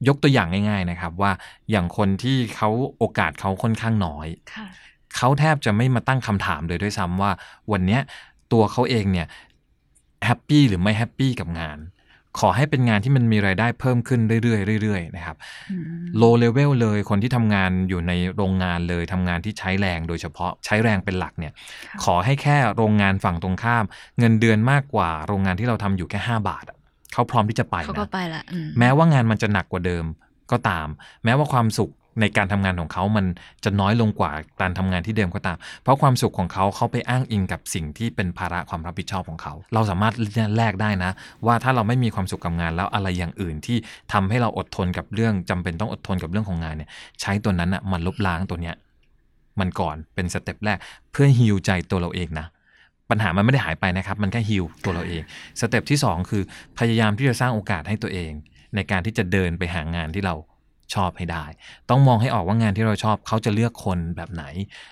[0.07, 1.31] ยกตัวอย่างง่าย ๆนะครับ ว่า
[1.71, 4.67] อย่างคนที่เขาโอกาสเขาค่อนข้างน้อยค่ะ
[5.15, 7.31] เขาแทบจะไม่มาตั้งคำถามเลยด้วยซ้ำว่า
[7.71, 8.01] วันเนี้ย
[8.51, 9.27] ตัวเขาเองเนี่ย
[10.25, 11.77] happy หรือไม่ happy กับงาน
[12.39, 15.37] ขอให้เป็นงานที่มันมีรายได้เพิ่มขึ้นเรื่อยๆเรื่อยๆนะครับ
[15.71, 15.83] อืม
[16.21, 21.53] low level เลยคนที่ทำงานอยู่ในโรงงานเลยทำงานที่ใช้แรงโดยเฉพาะใช้แรงเป็นหลักเนี่ย
[21.87, 23.85] ค่ะขอให้แค่โรงงานฝั่งตรงข้าม
[24.19, 26.77] เงินเดือนมากกว่าโรงงานที่เราทำอยู่แค่ 5 บาทอะ
[27.13, 30.05] เขาพร้อมที่จะไปเขาก็นะไปละอืมแม้ว่างานมันจะหนักกว่าเดิม
[30.51, 30.87] ก็ตาม
[31.25, 33.25] แม้ว่าความสุข ในการทำงานของเขามัน
[33.63, 34.31] จะน้อยลงกว่า
[34.61, 40.13] การทำงานที่เดิมก็ตาม เพราะความสุขของเขาเขาไปอ้างอิงกับสิ่งที่เป็นภาระความรับผิดชอบของเขา เราสามารถ
[40.57, 41.11] แลกได้นะ
[41.45, 43.77] ว่าถ้าเราไม่มีความสุขกับงานแล้วอะไรอย่างอื่นที่
[44.13, 46.89] ทำให้เราอดทนกับเรื่องจำเป็นต้องอดทนกับเรื่องของงานเนี่ย
[47.21, 48.75] ใช้ตัวนั้นอะมันลบล้างตัวเนี้ย
[49.59, 50.77] มันก่อนเป็น step แรก
[51.11, 52.47] เพื่อ heal ใจตัวเราเองนะ
[53.09, 55.21] ปัญหามันไม่ได้หายไปนะครับ มันแค่ฮิวตัวเราเอง
[55.59, 56.43] step ที่ 2 คือ
[56.79, 58.31] พยายามที่จะสร้างโอกาสให้ตัวเอง
[58.75, 60.35] ในการที่จะเดินไปหางานที่เรา
[60.93, 61.45] ชอบให้ได้
[61.89, 64.43] ต้องมองให้ออกว่างานที่เราชอบเขาจะเลือกคนแบบไหน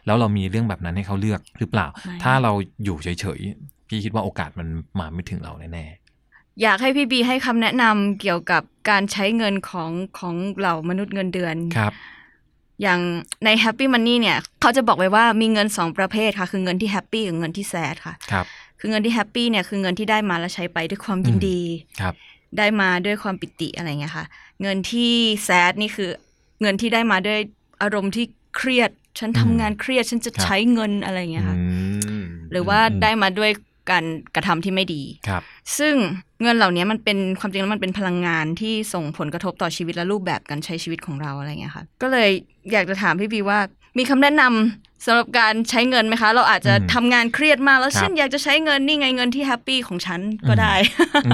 [0.05, 2.51] แล้วเรามีเรื่องแบบนั้นให้เขาเลือกหรือเปล่าไม่ถ้าเรา
[2.83, 4.67] อยู่เฉยๆ พี่คิดว่าโอกาสมัน
[4.99, 5.85] มาไม่ถึงเราแน่
[6.61, 11.93] อยากให้พี่บีให้คำแนะนำเกี่ยวกับการใช้เงินของของเหล่ามนุษย์เงินเดือนๆครับ
[12.81, 12.99] อย่าง
[13.45, 18.45] ใน Happy Money เนี่ยเขาจะบอกไว้ว่ามีเงินสองประเภทค่ะ คือเงินที่แฮปปี้กับเงินที่แซดค่ะครับ
[18.79, 21.61] คือเงินที่แฮปปี้เนี่ยคือเงินที่ได้มาแล้วใช้ไปด้วยความยินดี
[22.01, 22.13] ครับ
[22.57, 24.25] ได้มาด้วยความปิติอะไรเงี้ยค่ะ
[24.61, 25.11] เงินที่
[25.43, 26.09] แซดนี่คือ
[26.61, 27.39] เงินที่ได้มาด้วย
[27.81, 31.63] อารมณ์ที่เครียด ฉันทำงานเครียด ฉันจะครับใช้เงินอะไรเงี้ยค่ะอื
[32.21, 33.51] มหรือว่าอืมได้มาด้วย
[33.91, 35.43] การกระทำที่ไม่ดีครับ
[35.77, 35.95] ซึ่ง
[36.41, 42.29] เงินเหล่านี้มันเป็นความจริงแล้วมันเป็นพลังงานที่ส่งผลกระทบต่อชีวิตและรูปแบบการใช้ชีวิตของเราอะไรเงี้ยค่ะ ก็เลย
[42.71, 43.59] อยากจะถามพี่บีว่า
[43.97, 50.19] มีคำแนะนำสำหรับการใช้เงินไหมคะ เราอาจจะอืมทำงานเครียดมากแล้วครับฉันอยากจะใช้เงินนี่ไงเงินที่แฮปปี้ของฉัน
[50.49, 50.73] ก็ได้
[51.27, 51.31] อื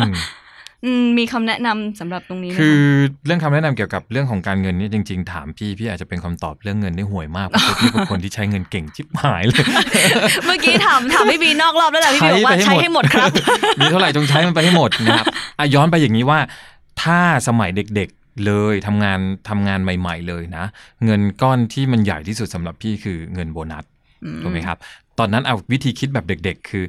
[0.82, 9.64] มอืมมีคำแนะนำสำหรับตรงนี้ไหมคือคะเรื่องคำแนะนำเกี่ยวกับเรื่องของการเงินนี่จริง ๆ ถามพี่พี่อาจจะเป็นคำตอบเรื่องเงินได้ห่วยมากเพราะพี่เป็นคนที่ใช้เงินเก่งชิบหายเลย
[10.46, 13.30] เมื่อกี้ถามถามพี่บีนอกรอบแล้วแหละพี่บีบอกว่าใช้ใช้ไปให้ให้หหมมดดครับ
[13.80, 15.26] มีเท่าไหร่จงใช้มันไปให้หมดนะครับ
[15.60, 16.40] อะย้อนไปอย่างนี้ว่า
[17.02, 19.20] ถ้าสมัยเด็กๆเลยทำงาน
[19.50, 20.66] ทำงานใหม่ ๆ เลยนะ
[21.06, 23.84] เงินก้อนที่มันใหญ่ที่สุดสำหรับพี่คือเงินโบนัส
[24.44, 24.78] ถูกไหมครับ
[25.20, 26.84] ตอนนั้นเอาวิธีคิดแบบเด็ก ๆ คือ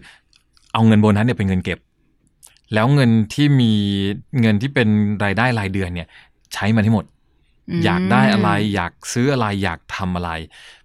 [0.73, 1.79] เอาเงินโบนัสเนี่ยเป็นเงินเก็บ
[2.75, 3.73] แล้วเงินที่มี
[4.41, 4.89] เงินที่เป็น
[5.25, 6.09] รายได้รายเดือนเนี่ย
[6.55, 7.05] ใช้มันให้หมด
[7.79, 10.31] มอยากได้อะไร อยากซื้ออะไรอยากทำอะไร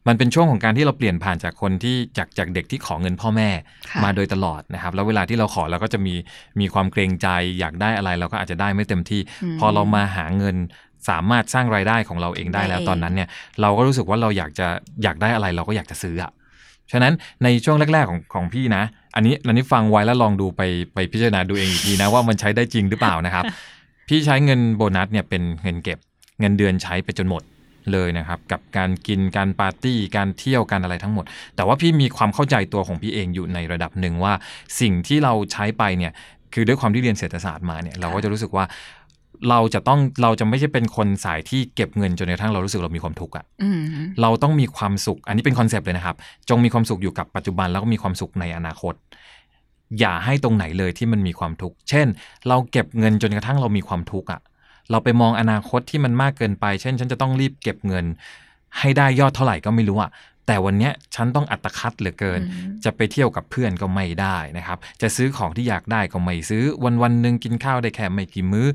[0.07, 3.49] มันเป็นช่วงของการที่เราเปลี่ยนผ่านจากคนที่จากจากเด็กที่ขอเงินพ่อแม่
[3.89, 6.13] ค่ะมาโดยตลอดนะครับ แล้วเวลาที่เราขอเราก็จะมี
[6.59, 7.27] มีความเกรงใจ
[7.59, 9.21] อยากได้อะไรเราก็อาจจะได้ไม่เต็มที่
[9.55, 10.55] มพอเรามาหาเงิน
[11.09, 13.29] สามารถสร้างรายได้ของเราเองได้แล้วได้เองตอนนั้นเนี่ย
[13.61, 14.67] เราก็รู้สึกว่าเราอยากจะ
[15.03, 16.31] อยากได้อะไรเราก็อยากจะซื้ออะ
[16.91, 18.83] ฉะนั้นในช่วงแรก ๆของของพี่นะ
[19.17, 20.61] อันนี้อันนี้ฟังไว้แล้วลองดูไป
[20.93, 23.43] ไปพิจารณาดูเองอีกทีนะว่ามันใช้ได้จริงหรือเปล่านะครับ
[24.07, 25.97] พี่ใช้เงินโบนัสเนี่ยเป็นเงินเก็บ
[26.39, 27.43] เงินเดือนใช้ไปจนหมด
[27.91, 31.25] เลยนะครับกับการกินการปาร์ตี้การเที่ยวการอะไรทั้งหมด
[31.55, 34.33] แต่ว่าพี่มีความเข้าใจตัวของพี่เองอยู่ในระดับหนึ่งว่า
[34.81, 36.11] สิ่งที่เราใช้ไปเนี่ย
[36.53, 38.65] คือด้วยความที่เรียนเศรษฐศาสตร์มาเนี่ยเราก็จะรู้สึกว่า
[39.49, 43.79] เราจะต้องเราจะไม่ใช่เป็นคนสายที่เก็บเงินจนกระทั่งเรารู้สึกเรามีความทุกข์อะอืม
[44.21, 46.15] เราต้องมีความสุข อันนี้เป็นคอนเซปต์เลยนะครับ
[46.49, 48.93] จงมีความสุขอยู่กับปัจจุบันแล้วก็มีความสุขในอนาคต
[49.99, 52.07] อย่าให้ตรงไหนเลยที่มันมีความทุกข์ เช่น
[52.47, 54.41] เราเก็บเงินจนกระทั่งเรามีความทุกข์อะ
[54.91, 58.05] เราไปมองอนาคตที่มันมากเกินไป เช่น ฉันจะต้องรีบเก็บเงิน
[58.79, 60.11] ให้ได้ยอดเท่าไหร่ก็ไม่รู้อะ
[60.47, 68.67] แต่วันเนี้ยฉันต้องอัตคัดเหลือเกินอืมจะไปเที่ยวกับเพื่อนก็ไม่ได้นะครับ จะซื้อของที่อยากได้ก็ไม่ซื้อ วันวันๆหนึ่งกินข้าวได้แค่ไม่กี่มื้อ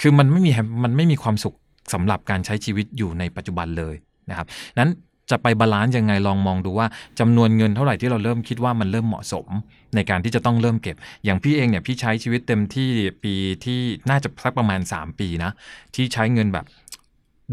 [0.00, 1.56] คือมันไม่มี hap- มันไม่มีความสุข
[1.92, 3.94] สำหรับการใช้ชีวิตอยู่ในปัจจุบันเลย
[4.30, 4.46] นะครับ
[4.78, 4.90] นั้น
[5.30, 6.86] จะไป balance ยังไงลองมองดูว่า
[7.20, 9.46] จำนวนเงินเท่าไหร่ที่เราเริ่มคิดว่ามันเริ่มเหมาะสม
[9.94, 12.90] ในการที่จะต้องเริ่มเก็บ อย่างพี่เองเนี่ยพี่ใช้ชีวิตเต็มที่
[13.24, 13.34] ปี
[13.64, 15.50] ที่น่าจะสักประมาณ 3 ปีนะ
[15.94, 16.64] ที่ใช้เงินแบบ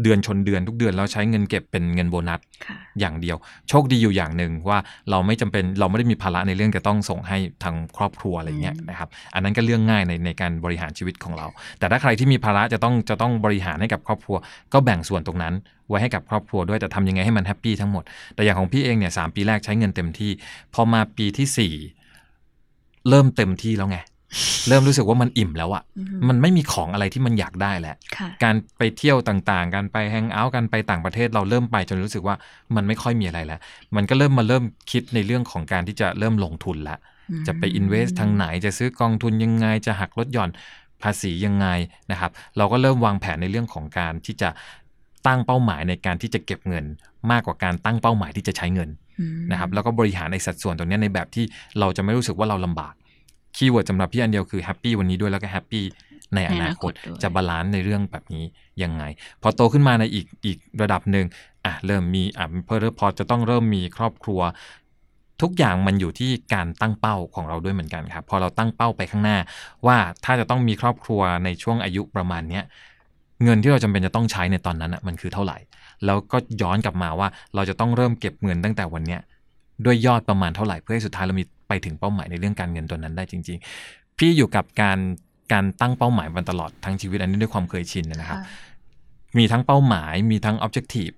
[0.02, 3.36] เดือนชนเดือนทุกเดือนแล้วใช้เงินเก็บเป็นเงินโบนัสค่ะอย่างเดียว
[3.68, 4.78] โชคดีอยู่อย่างหนึ่งว่า
[5.10, 11.46] เราไม่จำเป็นเราไม่ได้มีภาระในเรื่องจะต้องส่งให้ทางครอบครัวอะไรเงี้ยอืมนะครับอันนั้นก็เรื่องง่ายในในการบริหารชีวิตของเรา
[11.78, 14.36] แต่ถ้าใครที่มีภาระจะต้องจะต้องบริหารให้กับครอบครัว
[14.72, 15.54] ก็แบ่งส่วนตรงนั้น
[15.88, 18.02] ไว้ให้กับครอบครัวด้วยแต่ทำยังไงให้มัน happy ทั้งหมด
[18.34, 20.30] แต่อย่างของพี่เองเนี่ยสามปีแรกใช้เงินเต็มที่
[20.74, 21.74] พอมาปีที่สี่
[23.08, 23.98] เริ่มเต็มที่แล้วไง
[24.68, 32.34] เริ่มรู้สึกว่ามันอิ่มแล้วอะอืมมันไม่มีของอะไรที่มันอยากได้แล้วค่ะการไปเที่ยวต่างๆ การไปแฮงเอาท์กันไปต่างประเทศเราเริ่มไปจนรู้สึกว่า
[32.76, 33.60] มันไม่ค่อยมีอะไรแล้ว
[33.96, 36.98] มันก็เริ่มมาเริ่มคิดในเรื่องของการที่จะเริ่มลงทุนละ
[37.46, 40.50] จะไปอินเวสทางไหนจะซื้อกองทุนยังไงจะหักลดหย่อน
[41.02, 41.66] ภาษียังไง
[42.10, 44.48] นะครับ เราก็เริ่มวางแผนในเรื่องของการที่จะ
[45.26, 46.84] ตั้งเป้าหมายในการที่จะเก็บเงิน
[47.30, 51.44] มากกว่าการตั้งเป้าหมายที่จะใช้เงินอืมนะครับ แล้วก็บริหารในสัดส่วนตรงเนี้ยในแบบที่
[51.78, 52.94] เราจะไม่รู้สึกว่าเราลำบาก
[53.56, 55.84] keyword สำหรับพี่อันเดียวคือ happy วันนี้ด้วยแล้วก็ happy
[56.34, 58.44] ในอนาคตในอนาคตด้วยจะ balance ในเรื่องแบบนี้
[58.82, 59.02] ยังไง
[59.42, 61.26] พอโตขึ้นมาในอีกอีกระดับหนึ่ง
[61.64, 64.40] อะเริ่มมีอะเพิ่มพอจะต้องเริ่มมีครอบครัว
[65.42, 69.38] ทุกอย่างมันอยู่ที่การตั้งเป้าของเราด้วยเหมือนกันครับ พอเราตั้งเป้าไปข้างหน้า
[69.86, 72.64] ว่าถ้าจะต้องมีครอบครัวในช่วงอายุประมาณเนี้ย
[73.44, 75.58] เงินที่เราจำเป็นจะต้องใช้ในตอนนั้นอะมันคือเท่าไหร่
[76.04, 79.20] แล้วก็ย้อนกลับมาว่าเราจะต้องเริ่มเก็บเงินตั้งแต่วันเนี้ย
[79.84, 84.98] ด้วยยอดประมาณเท่าไหร่เพื่อให้สุดท้ายเรามี ไปถึงเป้าหมายในเรื่องการเงินตัวนั้นได้จริง ๆ พี่อยู่กับการ
[85.52, 88.38] การตั้งเป้าหมายมาตลอดทั้งชีวิตอันนี้ด้วยความเคยชินนะครับ
[89.38, 91.14] มีทั้งเป้าหมายมีทั้ง objective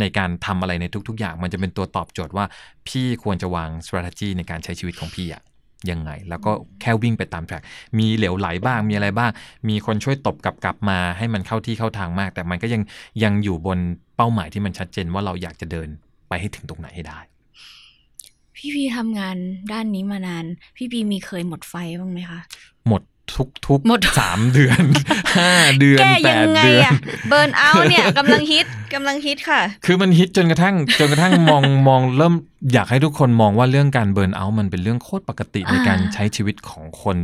[0.00, 2.44] ในการทำอะไรในทุก ๆ อย่าง มันจะเป็นตัวตอบโจทย์ว่า
[2.88, 5.42] พี่ควรจะวาง strategy ในการใช้ชีวิตของพี่อะ
[5.90, 7.62] ยังไง แล้วก็แค่วิ่งไปตามแทร็ก
[7.98, 9.30] มีเหลวไหลบ้าง มีอะไรบ้าง
[9.68, 12.82] มีคนช่วยตบกลับกลับมาให้มันเข้าที่เข้าทางมาก แต่มันก็ยัง
[13.24, 13.78] ยังอยู่บน
[14.16, 15.88] เป้าหมายที่มันชัดเจนว่าเราอยากจะเดิน
[16.28, 17.18] ไปให้ถึงตรงไหนให้ได้
[18.60, 19.36] พี่พีทำงาน
[19.72, 20.44] ด้านนี้มานาน
[20.76, 22.40] พี่พีมีเคยหมดไฟบ้างไหมคะ
[22.88, 23.02] หมด
[23.34, 24.82] ทุกทุกหมดสามเดือน
[25.36, 26.94] ห้าเดือนแก้แปยังดไงเดือนอะ
[27.28, 32.34] เบิร์นเอาเนี่ยกำลังฮิตกำลังฮิตค่ะ คือมันฮิตจนกระทั่งจนกระทั่งมองมองเริ่ม
[32.72, 37.18] อยากให้ทุกคนมองว่าเรื่องการ burnout มันเป็นเรื่องโคตรปกติในการอ่าใช้ชีวิตของคน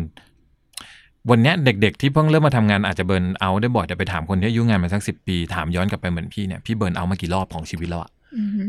[1.30, 8.15] วันเนี้ยเด็กๆ ที่เพิ่งเริ่มมาทำงานอาจจะ burnout ได้บ่อยแต่ไปถามคนที่อายุงานมาสักสิบปี ถามย้อนกลับไปเหมือนพี่เนี่ยพี่ burnout มากี่รอบของชีวิตแล้วอะอือหือ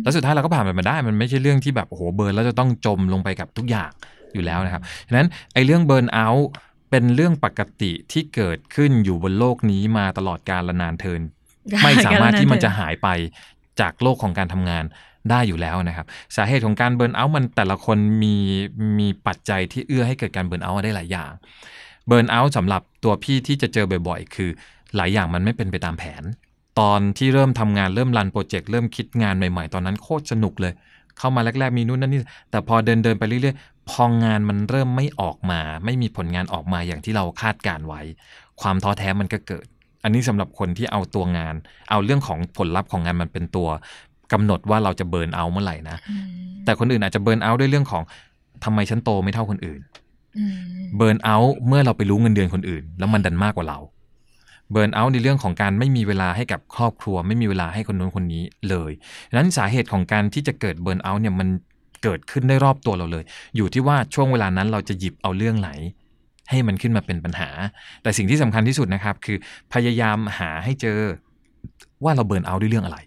[0.03, 3.91] แล้วสุดท้ายเราก็ผ่านมันมาได้ มันไม่ใช่เรื่องที่แบบโอ้โห burn แล้วจะต้องจมลงไปกับทุกอย่าง
[4.34, 6.49] อยู่แล้วนะครับฉะนั้นไอ้เรื่อง burnout
[6.89, 11.21] เป็นเรื่องปกติที่เกิดขึ้นอยู่บนโลกนี้มาตลอดกาลนานเทอญ
[11.84, 13.08] ไม่สามารถที่มันจะหายไป
[13.80, 14.84] จากโลกของการทำงาน
[15.30, 18.36] ได้อยู่แล้วนะครับ สาเหตุของการ burnout มันแต่ละคนมี
[18.99, 21.32] มีปัจจัยที่เอื้อให้เกิดการ burnout ได้หลายอย่าง
[22.08, 24.49] burnout สำหรับตัวพี่ที่จะเจอบ่อยๆ คือ
[24.95, 26.23] หลายอย่างมันไม่เป็นไปตามแผน
[26.79, 30.73] ตอนที่เริ่มทำงานเริ่ม run project เริ่มคิดงานใหม่ ๆ ตอนนั้นโคตรสนุกเลย
[31.17, 38.01] เข้ามาแรก ๆ มีนู่นนั่นนี่แต่พอเดินเดินๆไปเรื่อยๆ พองานมันเริ่มไม่ออกมา ไม่มีผลงานออกมาอย่างที่เราคาดการไว้
[38.61, 39.65] ความท้อแท้มันก็เกิด
[40.03, 41.55] อันนี้สำหรับคนที่เอาตัวงาน
[41.89, 43.67] เอาเรื่องของผลลัพธ์ของงานมันเป็นตัว
[44.33, 46.23] กำหนดว่าเราจะเบิร์นเอาท์เมื่อไหร่นะอืม
[46.65, 48.03] แต่คนอื่นอาจจะเบิร์นเอาท์ด้วยเรื่องของ
[48.63, 49.79] ทำไมฉันโตไม่เท่าคนอื่น
[50.37, 50.55] อืม
[50.97, 53.79] เบิร์นเอาท์เมื่อเราไปรู้เงินเดือนคนอื่น แล้วมันดันมากกว่าเรา
[54.71, 58.91] เบิร์นเอาท์ในเรื่องของการไม่มีเวลาให้กับครอบครัว ไม่มีเวลาให้คนนู้นคนนี้เลย
[59.30, 61.47] ดังนั้นสาเหตุของการที่จะเกิดเบิร์นเอาท์เนี่ยมัน
[62.03, 63.23] เกิดขึ้นได้รอบตัวเราเลย
[63.56, 65.69] อยู่ที่ว่าช่วงเวลานั้นเราจะหยิบเอาเรื่องไหน
[66.49, 67.49] ให้มันขึ้นมาเป็นปัญหา
[68.03, 69.38] แต่สิ่งที่สำคัญที่สุดนะครับ คือ
[69.73, 70.99] พยายามหาให้เจอ
[72.03, 72.97] ว่าเราเบิร์นเอาท์ด้วยเรื่องอะไร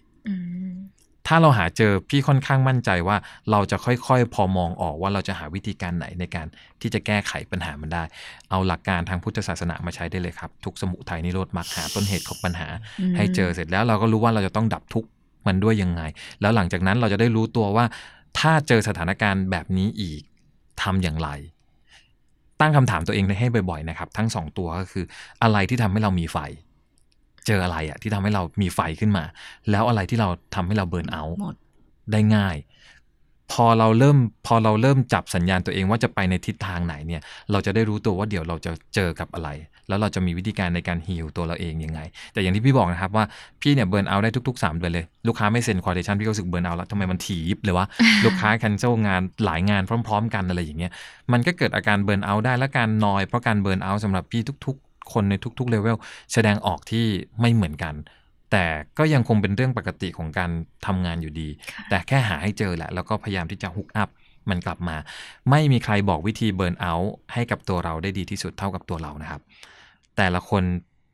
[1.33, 3.17] ถ้าเราหาเจอพี่ค่อนข้างมั่นใจว่า
[3.51, 6.47] เราจะค่อยๆ พอมองออกว่าเราจะหาวิธีการไหนในการ
[6.81, 8.03] ที่จะแก้ไขปัญหามันได้
[8.49, 12.67] เอาหลักการทางพุทธศาสนามาใช้ได้เลยครับ ทุกสมุทัยนิโรธมรรคหาต้นเหตุของปัญหา
[13.17, 15.09] ให้เจอเสร็จแล้วเราก็รู้ว่าเราจะต้องดับทุกข์
[15.47, 16.01] มันด้วยยังไง
[16.41, 17.85] แล้วหลังจากนั้นเราจะได้รู้ตัวว่า
[18.39, 20.21] ถ้าเจอสถานการณ์แบบนี้อีก
[20.81, 21.29] ทำอย่างไร
[22.61, 25.05] ตั้งคำถามตัวเองให้บ่อยๆนะครับ ทั้งสองตัวก็คือ
[25.43, 26.37] อะไรที่ทำให้เรามีไฟ
[27.47, 29.23] เจออะไรอะที่ทำให้เรามีไฟขึ้นมา
[29.71, 31.55] แล้วอะไรที่เราทำให้เราเบิร์นเอาท์หมด
[32.11, 32.57] ได้ง่าย
[33.51, 39.49] พอเราเริ่มพอเราเริ่มจับสัญญาณตัวเองว่าจะไปในทิศทางไหนเนี่ย เราจะได้รู้ตัวว่าเดี๋ยวเราจะเจอกับอะไร
[39.87, 41.99] แล้วเราจะมีวิธีการในการฮีลตัวเราเองยังไง
[42.33, 43.25] แต่อย่างที่พี่บอกนะครับว่า
[43.61, 47.85] พี่เนี่ยเบิร์นเอาได้ทุกๆ 3 เดือนเลย ลูกค้าไม่เซ็นคอร์เดชันพี่ก็รู้สึกเบิร์นเอาแล้วทำไมมันถีบเลยวะ
[48.25, 50.91] ลูกค้าแคนเซิลงานหลายงานพร้อม ๆ กันอะไรอย่างเงี้ย
[51.31, 55.97] มันก็เกิดอาการเบิร์นเอาได้และการนอยเพราะการเบิร์นเอาสำหรับพี่ทุก ๆ คนในทุกๆเลเวล
[56.33, 57.05] แสดงออกที่
[57.41, 57.95] ไม่เหมือนกัน
[58.51, 58.65] แต่
[58.97, 60.51] ก็ยังคงเป็นเรื่องปกติของการ
[60.85, 64.09] ทำงานอยู่ดีค่ะแต่แค่หาให้เจอแหละ แล้วก็พยายามที่จะฮุกอัพ
[64.49, 64.97] มันกลับมา
[65.49, 69.41] ไม่มีใครบอกวิธีเบิร์นเอาท์ให้กับตัวเราได้ดีที่สุดเท่ากับตัวเรานะครับ
[70.17, 70.63] แต่ละคน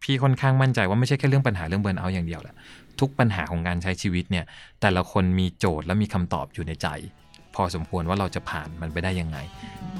[0.03, 2.55] พี่ค่อนข้างมั่นใจว่าไม่ใช่แค่เรื่องปัญหาเรื่องเบิร์นเอาท์อย่างเดียวแหละ
[2.99, 4.45] ทุกปัญหาของการใช้ชีวิตเนี่ย
[4.81, 6.87] แต่ละคนมีโจทย์และมีคำตอบอยู่ในใจ
[7.57, 9.37] พอสมควรว่าเราจะผ่านมันไปได้ยังไง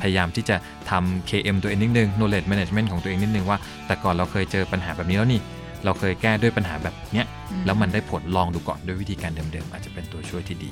[0.01, 0.55] พยายามที่จะ
[0.89, 5.41] ทำ KM ตัวเองนิดนึง knowledge management ของตัวเองนิดนึงว่า แต่ก่อนเราเคยเจอปัญหาแบบนี้แล้วนี่
[5.85, 7.25] เราเคยแก้ด้วยปัญหาแบบเนี้ย
[7.65, 10.71] แล้วมันได้ผลลองดูก่อนด้วยวิธีการเดิมๆอาจจะเป็นตัวช่วยที่ดี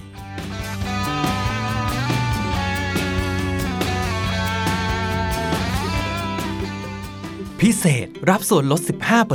[7.62, 8.82] พิเศษรับส่วนลด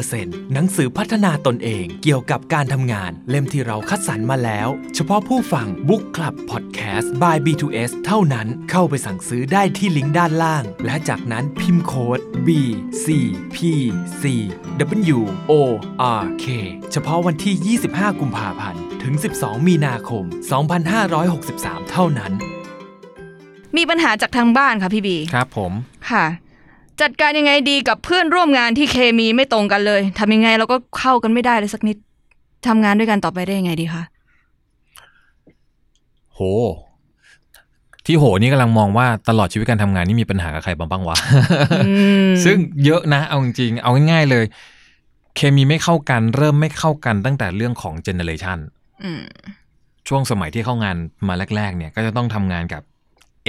[0.00, 12.48] 15%หนังสือพัฒนาตนเองเกี่ยวกับการทำงาน เล่มที่เราคัดสรรมาแล้ว เฉพาะผู้ฟัง Book Club Podcast by B2S เท่านั้นเข้าไปสั่งซื้อได้ที่ลิงก์ด้านล่าง และจากนั้นพิมพ์โค้ด B
[13.04, 13.06] C
[13.54, 13.59] P
[14.20, 14.22] C
[15.16, 15.18] W
[15.50, 15.52] O
[16.20, 16.46] R K
[16.92, 20.24] เฉพาะวันที่ 25 กุมภาพันธ์ ถึง 12 มีนาคม
[21.28, 22.33] 2563 เท่านั้น
[23.76, 25.72] มีปัญหาจากทางบ้านค่ะพี่บี ครับผม
[26.11, 26.26] ค่ะ
[27.00, 31.96] จัดการยังไงดีกับเพื่อนร่วมงานที่เคมีไม่ตรงกันเลยทำยังไงเราก็เข้ากันไม่ได้เลยสักนิด
[32.68, 34.02] ทำงานด้วยกันต่อไปได้ยังไงดีคะ
[36.34, 36.40] โห
[38.06, 41.16] ที่โหนี่กำลังมองว่าตลอดชีวิตการทำงานนี่มีปัญหากับใครบ้างบ้างวะ
[41.86, 41.92] อื
[42.28, 44.44] มซึ่งเยอะนะ เอาจริงๆเอาง่ายๆเลย
[45.36, 48.58] เคมีไม่เข้ากัน เริ่มไม่เข้ากันตั้งแต่เรื่องของเจเนเรชัน
[49.04, 49.22] อืม
[50.08, 50.96] ช่วงสมัยที่เข้างาน
[51.28, 52.82] มาแรก ๆ เนี่ย ก็จะต้องทำงานกับ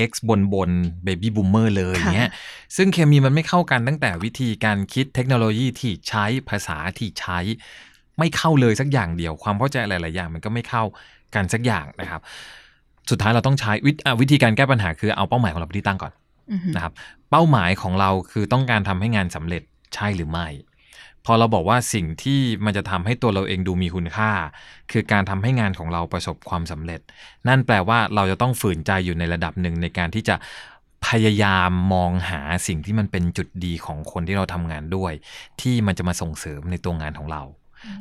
[0.10, 0.71] X บนบน
[1.04, 2.30] เบบี้บูมเมอร์เลยอย่างเงี้ย
[2.75, 7.39] ซึ่งเคมีมันไม่เข้ากันตั้งแต่วิธีการคิดเทคโนโลยีที่ใช้ภาษาที่ใช้
[8.19, 10.84] ไม่เข้าเลยสักอย่างเดียว ความเข้าใจหลาย ๆ อย่าง มันก็ไม่เข้า
[11.36, 12.21] กันสักอย่างนะครับ
[13.10, 16.13] สุดท้ายเราต้องใช้วิธอะวิธีการแก้ปัญหาคือเอาเป้าหมายของเราไปที่ตั้งก่อน
[16.51, 16.93] อืมนะครับ
[17.32, 19.63] เป้าหมายของเราคือต้องการทำให้งานสำเร็จ
[19.95, 20.47] ใช่หรือไม่
[21.25, 24.31] พอเราบอกว่าสิ่งที่มันจะทำให้ตัวเราเองดูมีคุณค่า
[24.91, 27.01] คือการทำให้งานของเราประสบความสำเร็จ
[27.47, 30.36] นั่นแปลว่าเราจะต้องฝืนใจอยู่ในระดับหนึ่งในการที่จะ
[31.07, 35.13] พยายามมองหาสิ่งที่มันเป็นจุดดีของคนที่เราทำงานด้วย
[35.62, 37.43] ที่มันจะมาส่งเสริมในตัวงานของเรา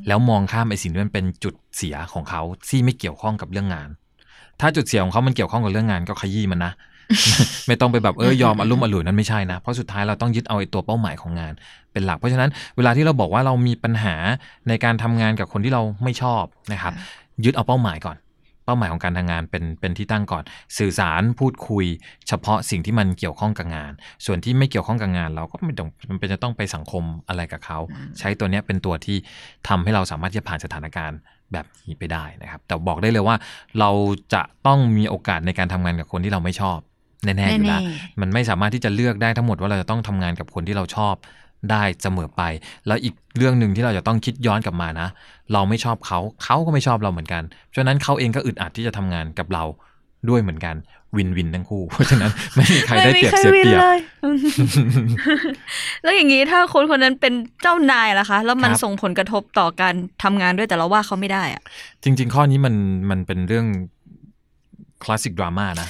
[0.07, 3.89] แล้วมองข้ามไอ้สิ่งที่มันเป็นจุดเสียของเขาที่ไม่เกี่ยวข้องกับเรื่องงาน
[4.61, 6.73] ถ้าจุดเสียของเขามันเกี่ยวข้องกับเรื่องงานก็ขยี้มันนะ
[7.67, 11.53] ไม่ต้องไปแบบเออยอมอารมณ์อร่วยนั่นไม่ใช่นะ เพราะสุดท้ายเราต้องยึดเอาไอ้ตัวเป้าหมายของงาน
[11.93, 14.15] เป็นหลัก เพราะฉะนั้นเวลาที่เราบอกว่าเรามีปัญหา
[14.69, 16.93] ในการทำงานกับคนที่เราไม่ชอบนะครับ
[17.45, 18.19] ยึดเอาเป้าหมายก่อน
[18.67, 20.43] เป้าหมายของการทำงานเป็นเป็นที่ตั้งก่อน
[20.79, 21.85] สื่อสารพูดคุย
[22.29, 23.93] เฉพาะสิ่งที่มันเกี่ยวข้องกับงาน
[24.27, 27.79] ส่วนที่ไม่เกี่ยวข้องกับงาน เราก็ไม่ต้องมันเป็นจะต้องไปสังคมอะไรกับเขา
[28.19, 29.17] ใช้ตัวเนี้ยเป็นตัวที่
[29.69, 31.19] ทำให้เราสามารถที่จะผ่านสถานการณ์
[31.53, 33.37] แบบนี้ไปได้นะครับ แต่บอกได้เลยว่า
[33.81, 33.91] เรา
[34.35, 36.79] จะต้องมีโอกาสในการทำงานกับคนที่เราไม่ชอบ
[37.25, 41.15] แน่ๆอยู่แล้วแน่มันไม่สามารถที่จะเลือกได้ทั้งหมดว่าเราจะต้องทำงานกับคนที่เราชอบ
[41.71, 42.43] ได้เสมอไป
[42.87, 45.09] แล้วอีกเรื่องหนึ่งที่เราจะต้องคิดย้อนกลับมานะ
[45.53, 47.43] เราไม่ชอบเขาเขาก็ไม่ชอบเราเหมือนกัน
[47.77, 49.65] ฉะนั้นเขาเองก็อึดอัดที่จะทำงานกับเรา
[50.29, 50.75] ด้วยเหมือนกัน
[51.17, 53.99] วินวินทั้งคู่ เพราะฉะนั้นไม่มีใครได้เปรียบเสียเปรียบไม่มีใครวินเลย
[56.03, 61.63] แล้วอย่างนี้ถ้าคนคนนั้นเป็นเจ้านายล่ะคะ แล้วมันครับส่งผลกระทบต่อการทำงานด้วยแต่เราว่าเขาไม่ได้อะ
[62.03, 62.75] จริง ๆ ข้อนี้มัน
[63.11, 63.67] มันเป็นเรื่อง
[65.03, 65.89] คลาสสิกดราม่านะ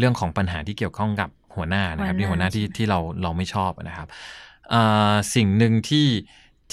[0.00, 4.08] เรื่องของปัญหาที่เกี่ยวข้องกับหัวหน้านะครับที่หัวหน้าที่ที่เราเราไม่ชอบนะครับ
[4.72, 6.08] อ่าสิ่งหนึ่งที่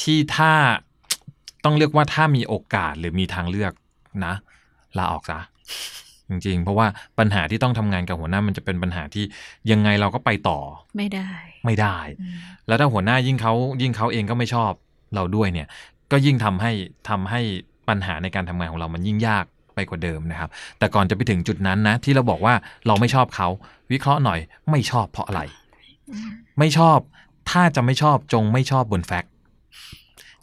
[0.01, 0.51] ที่ถ้า
[1.65, 3.73] ต้องเรียกว่าถ้ามีโอกาสหรือมีทางเลือก
[4.25, 4.33] นะ
[4.97, 5.39] ลาออกซะ
[6.29, 6.87] จริงๆ เพราะว่า
[7.19, 9.23] ปัญหาที่ต้องทำงานกับหัวหน้ามันจะเป็นปัญหาที่
[9.71, 10.59] ยังไงเราก็ไปต่อ
[10.97, 11.29] ไม่ได้
[11.65, 12.37] ไม่ได้อืม
[12.67, 14.71] แล้วถ้าหัวหน้ายิ่งเขายิ่งเขาเองก็ไม่ชอบ
[15.15, 15.67] เราด้วยเนี่ย
[16.11, 16.71] ก็ยิ่งทำให้
[17.09, 17.41] ทำให้
[17.89, 19.45] ปัญหาในการทำงานของเรามันยิ่งยาก
[19.77, 22.53] ไปกว่าเดิมนะครับ แต่ก่อนจะไปถึงจุดนั้นนะ ที่เราบอกว่า
[22.87, 23.47] เราไม่ชอบเขา
[23.91, 24.39] วิเคราะห์หน่อย
[24.71, 25.41] ไม่ชอบเพราะอะไร
[26.59, 26.99] ไม่ชอบ
[27.49, 29.31] ถ้าจะไม่ชอบจงไม่ชอบบนแฟกต์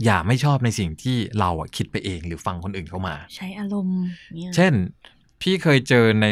[0.05, 3.97] อย่าไม่ชอบในสิ่งที่เราอะคิดไปเองหรือฟังคนอื่นเข้ามา ใช้อารมณ์
[4.35, 4.73] เนี่ยเช่น
[5.41, 6.27] พี่เคยเจอใน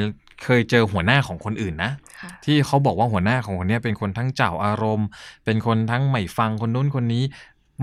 [0.44, 5.08] เคยเจอหัวหน้าของคนอื่นนะค่ะที่เขาบอกว่าหัวหน้าของคนเนี้ยเป็นคนทั้งเจ้าอารมณ์
[5.44, 7.24] เป็นคนทั้งไม่ฟังคนนู้นคนนี้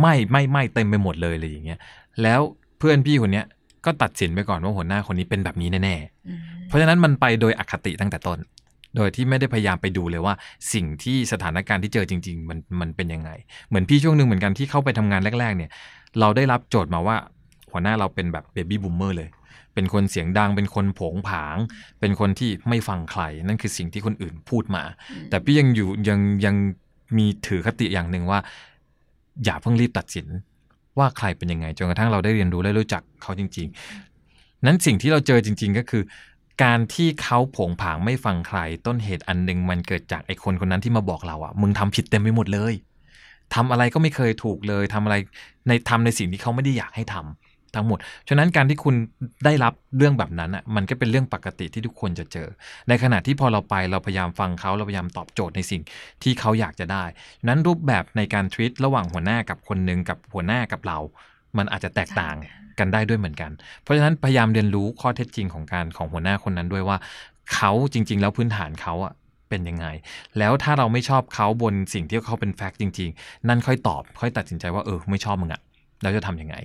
[0.02, 1.80] ไม่ไม่ไม่เต็มไปหมดเลยเลยอย่างเงี้ย
[2.24, 2.42] แล้ว
[2.78, 3.46] เพื่อนพี่คนเนี้ย
[3.86, 5.96] ก็ตัดสินไปก่อนว่าหัวหน้าคนนี้เป็นแบบนี้แน่
[6.28, 8.40] อืมๆเพราะฉะนั้นมันไปโดยอคติตั้งแต่ต้น
[8.96, 10.34] โดยที่ไม่ได้พยายามไปดูเลยว่า
[10.74, 13.30] สิ่งที่สถานการณ์ที่เจอจริง ๆ มันมันเป็นยังไง
[13.70, 15.72] เหมือนพี่ช่วงหนึ่งเหมือนกันที่เข้าไปทำงานแรก ๆ เนี่ย
[16.20, 17.16] เราได้รับโจทย์มาว่า
[17.72, 19.30] หัวหน้าเราเป็นแบบเบบี้บูมเมอร์เลย
[19.74, 21.58] เป็นคนเสียงดัง เป็นคนโผงผาง
[22.00, 24.84] เป็นคนที่ไม่ฟังใคร นั่นคือสิ่งที่คนอื่นพูดมา
[25.30, 26.56] แต่พี่ยังอยู่ยังยัง
[27.18, 28.40] มีถือคติอย่างหนึ่งว่า
[29.46, 30.28] อย่าเพิ่งรีบตัดสิน
[31.00, 33.68] ว่าใครเป็นยังไงจนกระทั่งเราได้เรียนรู้และรู้จักเขาจริง
[34.16, 36.04] ๆ นั้นสิ่งที่เราเจอจริง ๆ ก็คือ
[36.64, 42.74] การที่เขาผงผางไม่ฟังใคร ต้นเหตุอันหนึ่งมันเกิดจากไอ้คนคนนั้นที่มาบอกเราอะมึงทำผิดเต็มไปหมดเลย
[43.56, 45.16] ทำอะไรก็ไม่เคยถูกเลยทำอะไร
[45.68, 47.98] ในทำในสิ่งที่เขาไม่ได้อยากให้ทำ ทั้งหมด
[48.30, 48.96] ฉะนั้นการที่คุณ
[49.46, 52.48] ได้รับเรื่องแบบนั้นอะ มันก็เป็นเรื่องปกติที่ทุกคนจะเจอ
[52.90, 55.82] ในขณะที่พอเราไปเราพยายามฟังเขาเราพยายามตอบโจทย์ในสิ่ง
[56.24, 57.04] ที่เขาอยากจะได้
[57.40, 60.98] ฉะนั้นรูปแบบในการทวิตระหว่างหัวหน้ากับคนหนึ่งกับหัวหน้ากับเรา
[61.58, 62.36] มันอาจจะแตกต่าง
[62.80, 63.52] กันได้ด้วยเหมือนกัน
[63.84, 66.98] เพราะฉะนั้นพยายามเรียนรู้ข้อเท็จจริงของการของหัวหน้าคนนั้นด้วยว่า
[67.54, 69.14] เขาจริง ๆ แล้วพื้นฐานเขาอะ
[69.50, 69.86] เป็นยังไง
[70.38, 75.62] แล้วถ้าเราไม่ชอบเขาบนสิ่งที่เขาเป็นแฟกต์จริง ๆ นั่นค่อยตอบ ค่อยตัดสินใจว่าเออไม่ชอบมึงอะ
[76.02, 76.56] แล้วจะทำยังไง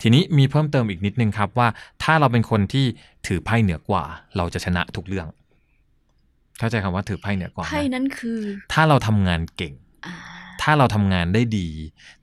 [0.00, 1.68] ทีนี้มีเพิ่มเติมอีกนิดนึงครับว่า
[2.02, 2.86] ถ้าเราเป็นคนที่
[3.26, 4.04] ถือไพ่เหนือกว่า
[4.36, 5.26] เราจะชนะทุกเรื่อง
[6.58, 8.38] เข้าใจคำว่าถือไพ่เหนือกว่าไหมไพ่นั้นคือ
[8.72, 9.74] ถ้าเราทำงานเก่ง
[10.06, 10.16] อ่า
[10.62, 11.68] ถ้าเราทำงานได้ดี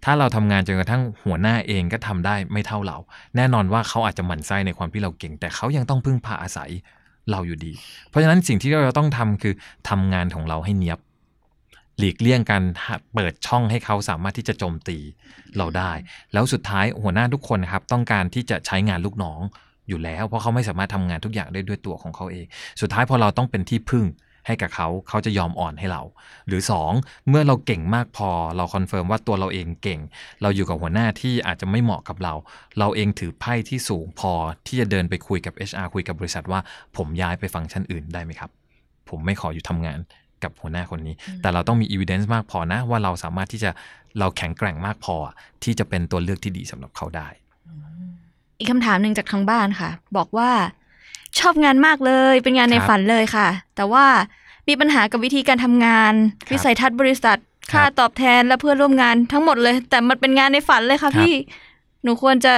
[0.06, 2.98] ถ้าเราทำงานจนกระทั่งหัวหน้าเองก็ทำได้ไม่เท่าเรา
[3.36, 6.70] แน่นอนว่าเขาอาจจะหมั่นไส้ในความที่เราเก่ง แต่เขายังต้องพึ่งพาอาศัย
[7.32, 7.72] เราอยู่ดี
[8.08, 9.54] เพราะฉะนั้นสิ่งที่เราต้องทำคือ
[9.90, 11.00] ทำงานของเราให้เนียบ
[12.00, 12.64] หลีกเลี่ยงการ
[13.14, 14.98] เปิดช่องให้เขาสามารถที่จะโจมตี
[15.58, 15.92] เราได้
[16.34, 19.40] แล้วสุดท้ายหัวหน้าทุกคนครับต้องการที่จะใช้งานลูกน้อง
[19.88, 22.46] อยู่แล้ว เพราะเขาไม่สามารถทำงานทุกอย่างได้ด้วยตัวของเขาเอง
[22.82, 24.06] สุดท้ายพอเราต้องเป็นที่พึ่ง
[24.48, 26.02] ให้กับเขาเขาจะยอมอ่อนให้เรา
[26.48, 26.62] หรือ
[26.94, 30.00] 2 เมื่อเราเก่งมากพอเรา confirm ว่าตัวเราเองเก่ง
[30.42, 32.34] เราอยู่กับหัวหน้าที่อาจจะไม่เหมาะกับเรา
[32.80, 34.32] เราเองถือไพ่ที่สูงพอ
[34.68, 36.60] ที่จะเดินไปคุยกับ HR คุยกับบริษัทว่า
[36.98, 38.50] ผมย้ายไปฟังก์ชันอื่นได้ไหมครับ
[39.10, 40.00] ผมไม่ขออยู่ทำงาน
[40.44, 43.72] กับหัวหน้าคนนี้ แต่เราต้องมี evidence มากพอนะ ว่าเราสามารถที่จะ
[44.20, 45.16] เราแข็งแกร่งมากพอ
[45.64, 47.28] ที่จะเป็นตัวเลือกที่ดีสำหรับเขาได้
[48.58, 50.50] อีกคำถามหนึ่งจากทางบ้านค่ะ บอกว่า
[51.40, 54.06] ชอบงานมากเลย เป็นงานในครับฝันเลยค่ะ แต่ว่า
[54.68, 56.14] มีปัญหากับวิธีการทำงาน
[56.48, 61.34] ครับวิสัยทัศน์บริษัทครับค่าตอบแทนและเพื่อนร่วมงานทั้งหมดเลย แต่มันเป็นงานในฝันเลยค่ะครับพี่
[62.04, 62.54] หนูควรจะ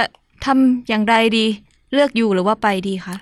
[0.46, 1.46] ทำอย่างไรดี
[1.92, 3.16] เลือกอยู่หรือว่าไปดีคะ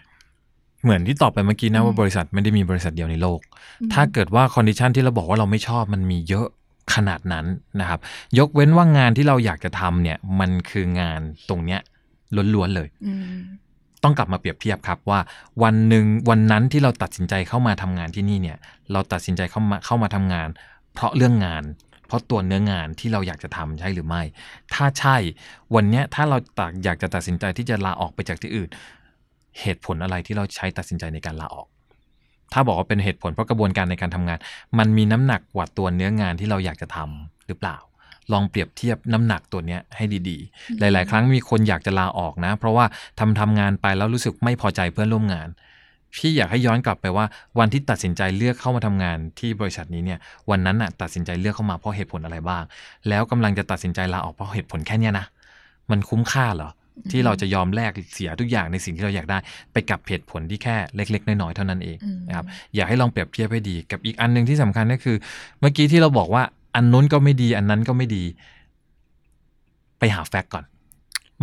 [0.82, 3.40] เหมือนที่ตอบไปเมื่อกี้นะอืมว่าบริษัทไม่ได้มีบริษัทเดียวในโลก
[3.80, 6.46] อืมถ้าเกิดว่า condition ที่เราบอกว่าเราไม่ชอบมันมีเยอะ
[6.94, 7.46] ขนาดนั้น
[7.80, 8.00] นะครับ
[8.38, 11.80] ยกเว้นว่างานที่เราอยากจะทำเนี่ย มันคืองานตรงเนี้ย
[12.54, 13.38] ล้วนๆเลยอืม
[14.04, 15.20] ต้องกลับมาเปรียบเทียบครับว่า
[15.62, 18.58] วันหนึ่งวันนั้นที่เราตัดสินใจเข้ามาทำงานที่นี่เนี่ย
[18.92, 20.48] เราตัดสินใจเข้ามาเข้ามาทำงาน
[20.94, 21.64] เพราะเรื่องงาน
[22.06, 24.22] เพราะตัวเนื้องานที่เราอยากจะทำใช่หรือไม่
[24.74, 25.16] ถ้าใช่
[25.74, 28.68] วันเนี้ยถ้าเราตักอยากจะตัดสินใจที่จะลาออกไปจากที่อื่น
[29.60, 31.66] เหตุผลอะไรที่เราใช้ตัดสินใจในการลาออก
[32.52, 34.38] ถ้าบอกว่าเป็นเหตุผลเพราะกระบวนการในการทำงาน
[34.78, 37.76] มันมีน้ำหนักกว่าตัวเนื้องานที่เราอยากจะทำหรือเปล่า
[38.32, 42.84] ลองเปรียบเทียบน้ำหนักตัวเนี้ยให้ดีๆ หลาย ๆ ครั้งมีคนอยากจะลาออกนะ เพราะว่า
[43.18, 45.48] ทำทำงานไปแล้วรู้สึกไม่พอใจเพื่อนร่วมงาน
[46.14, 47.24] พี่อยากให้ย้อนกลับไปว่า
[47.58, 50.18] วันที่ตัดสินใจเลือกเข้ามาทำงานที่บริษัทนี้เนี่ย
[50.50, 52.62] วันนั้นน่ะตัดสินใจเลือกเข้ามาเพราะเหตุผลอะไรบ้าง
[53.08, 55.26] แล้วกำลังจะตัดสินใจลาออกเพราะเหตุผลแค่เนี้ยนะ
[55.90, 56.70] มันคุ้มค่าเหรอ
[57.12, 59.38] ที่เราจะยอมแลกเสียทุกอย่างในสิ่งที่เราอยากได้
[59.72, 65.16] ไปกับเหตุผลที่แค่เล็ก ๆ น้อยๆเท่านั้นเองอืมนะครับอยากให้ลองเปรียบเทียบให้ดี กับอีกอันหนึ่งที่สำคัญก็คือ
[65.60, 66.42] เมื่อกี้ที่เราบอกว่า
[66.74, 68.24] อันนู้นก็ไม่ดี อันนั้นก็ไม่ดี
[69.98, 70.64] ไปหาแฟกต์ก่อน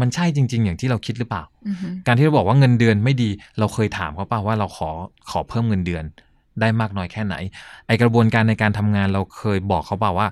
[0.01, 4.89] มันใช่จริง ๆ อย่างที่เราคิดหรือเปล่าอืมการที่เราบอกว่าเงินเดือนไม่ดี เราเคยถามเขาเปล่าว่าเราขอ
[5.29, 6.03] ขอเพิ่มเงินเดือน
[6.61, 7.35] ได้มากน้อยแค่ไหน
[7.87, 10.27] ไอกระบวนการในการทำงานเราเคยบอกเขาเปล่าว่า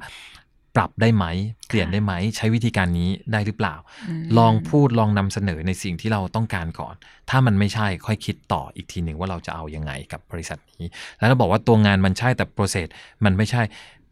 [0.75, 1.25] ปรับได้ไหม
[1.67, 6.95] เปลี่ยนได้ไหม ใช้วิธีการนี้ได้หรือเปล่า ลองพูดลองนำเสนอในสิ่งที่เราต้องการก่อน
[7.29, 12.87] ถ้ามันไม่ใช่ค่อยคิดต่ออีกทีหนึ่งว่าเราจะเอายังไงกับบริษัทนี้ แล้วเราบอกว่าตัวงานมันใช่แต่ process
[13.25, 13.61] มันไม่ใช่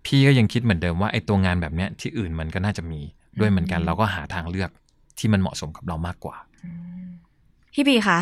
[0.05, 3.01] พี่ก็ยังคิดเหมือนเดิมว่าไอ้ตัวงานแบบเนี้ยที่อื่นมันก็น่าจะมี
[3.39, 4.69] ด้วยเหมือนกัน เราก็หาทางเลือก
[5.19, 6.35] ที่มันเหมาะสมกับเรามากกว่า
[7.73, 8.19] พี่บีคะ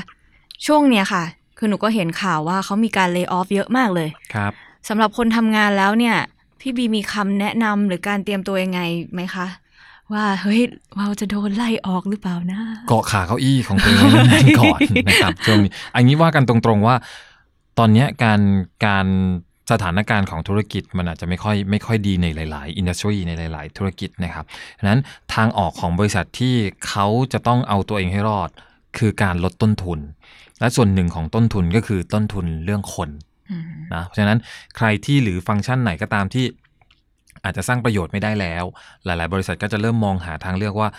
[0.65, 1.23] ช่วงเนี้ยค่ะ
[1.57, 4.51] คือหนูก็เห็นข่าวว่าเขามีการ layoff เยอะมากเลยครับ
[4.89, 6.15] สำหรับคนทำงานแล้วเนี่ย
[6.61, 8.81] พี่บีมีคำแนะนำหรือการเตรียมตัวยังไง
[9.13, 9.47] ไหมคะ
[10.13, 10.61] ว่าเฮ้ย
[10.97, 16.95] เราจะโดนไล่ออกหรือเปล่านะ เกาะขาเก้าอี้ของตัวเองไว้แน่นๆก่อนนะครับช่วงนี้อันนี้ว่ากันตรงๆว่า
[17.79, 18.41] ตอนนี้การ
[18.85, 19.07] การ
[19.71, 24.45] สถานการณ์ของธุรกิจมันอาจจะไม่ค่อยไม่ค่อยดีในหลาย ๆ อินดัสทรีในหลาย ๆ ธุรกิจนะครับ
[24.79, 24.99] ฉะนั้น
[25.33, 26.55] ทางออกของบริษัทที่
[26.87, 28.49] เขาจะต้องเอาตัวเองให้รอด
[28.97, 29.99] คือการลดต้นทุน
[30.59, 33.09] และส่วนหนึ่งของต้นทุนก็คือต้นทุนเรื่องคน
[33.93, 34.39] นะเพราะฉะนั้น
[34.77, 36.45] ใครที่หรือฟังก์ชันไหนก็ตามที่
[37.43, 38.63] อาจจะสร้างประโยชน์ไม่ได้แล้ว
[39.05, 40.89] หลาย ๆ บริษัทก็จะเริ่มมองหาทางเลือกว่า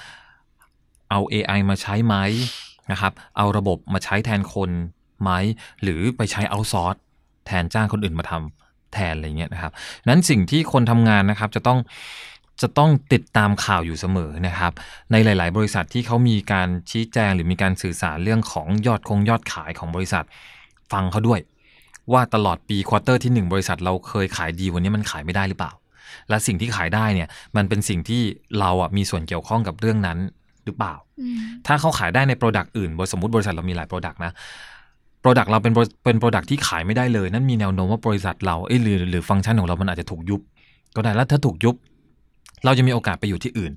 [1.10, 2.16] เอา AI มาใช้ไหม
[2.90, 4.70] นะครับ เอาระบบมาใช้แทนคน
[5.22, 5.30] ไหม
[5.82, 6.96] หรือไปใช้เอาซอร์ส
[7.46, 9.72] แทนจ้างคนอื่นมาทำแทนอะไรเงี้ยนะครับ
[10.08, 11.78] นั้นสิ่งที่คนทำงานนะครับจะต้อง
[12.62, 14.72] จะต้องติดตามข่าวอยู่เสมอนะครับ
[15.12, 20.24] ในหลาย ๆ บริษัทที่เขามีการชี้แจงหรือมีการสื่อสารเรื่องของยอดคงยอดขายของบริษัท
[20.92, 21.40] ฟังเขาด้วย
[22.12, 25.72] ว่าตลอดปี quarter ที่ 1 บริษัทเราเคยขายดีวันนี้มันขายไม่ได้หรือเปล่า
[26.28, 28.22] และสิ่งที่ขายได้เนี่ยมันเป็นสิ่งที่
[28.60, 30.18] เราอะมีส่วนเกี่ยวข้องกับเรื่องนั้น
[30.64, 30.94] หรือเปล่า
[31.66, 34.32] ถ้าเขาขายได้ใน product อื่นบริสมมติบริษัทเรามีหลาย product นะ
[35.20, 40.40] product เราเป็น pro- เป็น product ที่ขายไม่ได้เลย นั่นมีแนวโน้มว่าบริษัทเราเอ้ยหรือหรือฟังก์ชันของเรามันอาจจะถูกยุบ
[40.96, 41.74] ก็ได้แล้วถ้าถูกยุบ
[42.64, 43.72] เราจะมีโอกาสไปอยู่ที่อื่น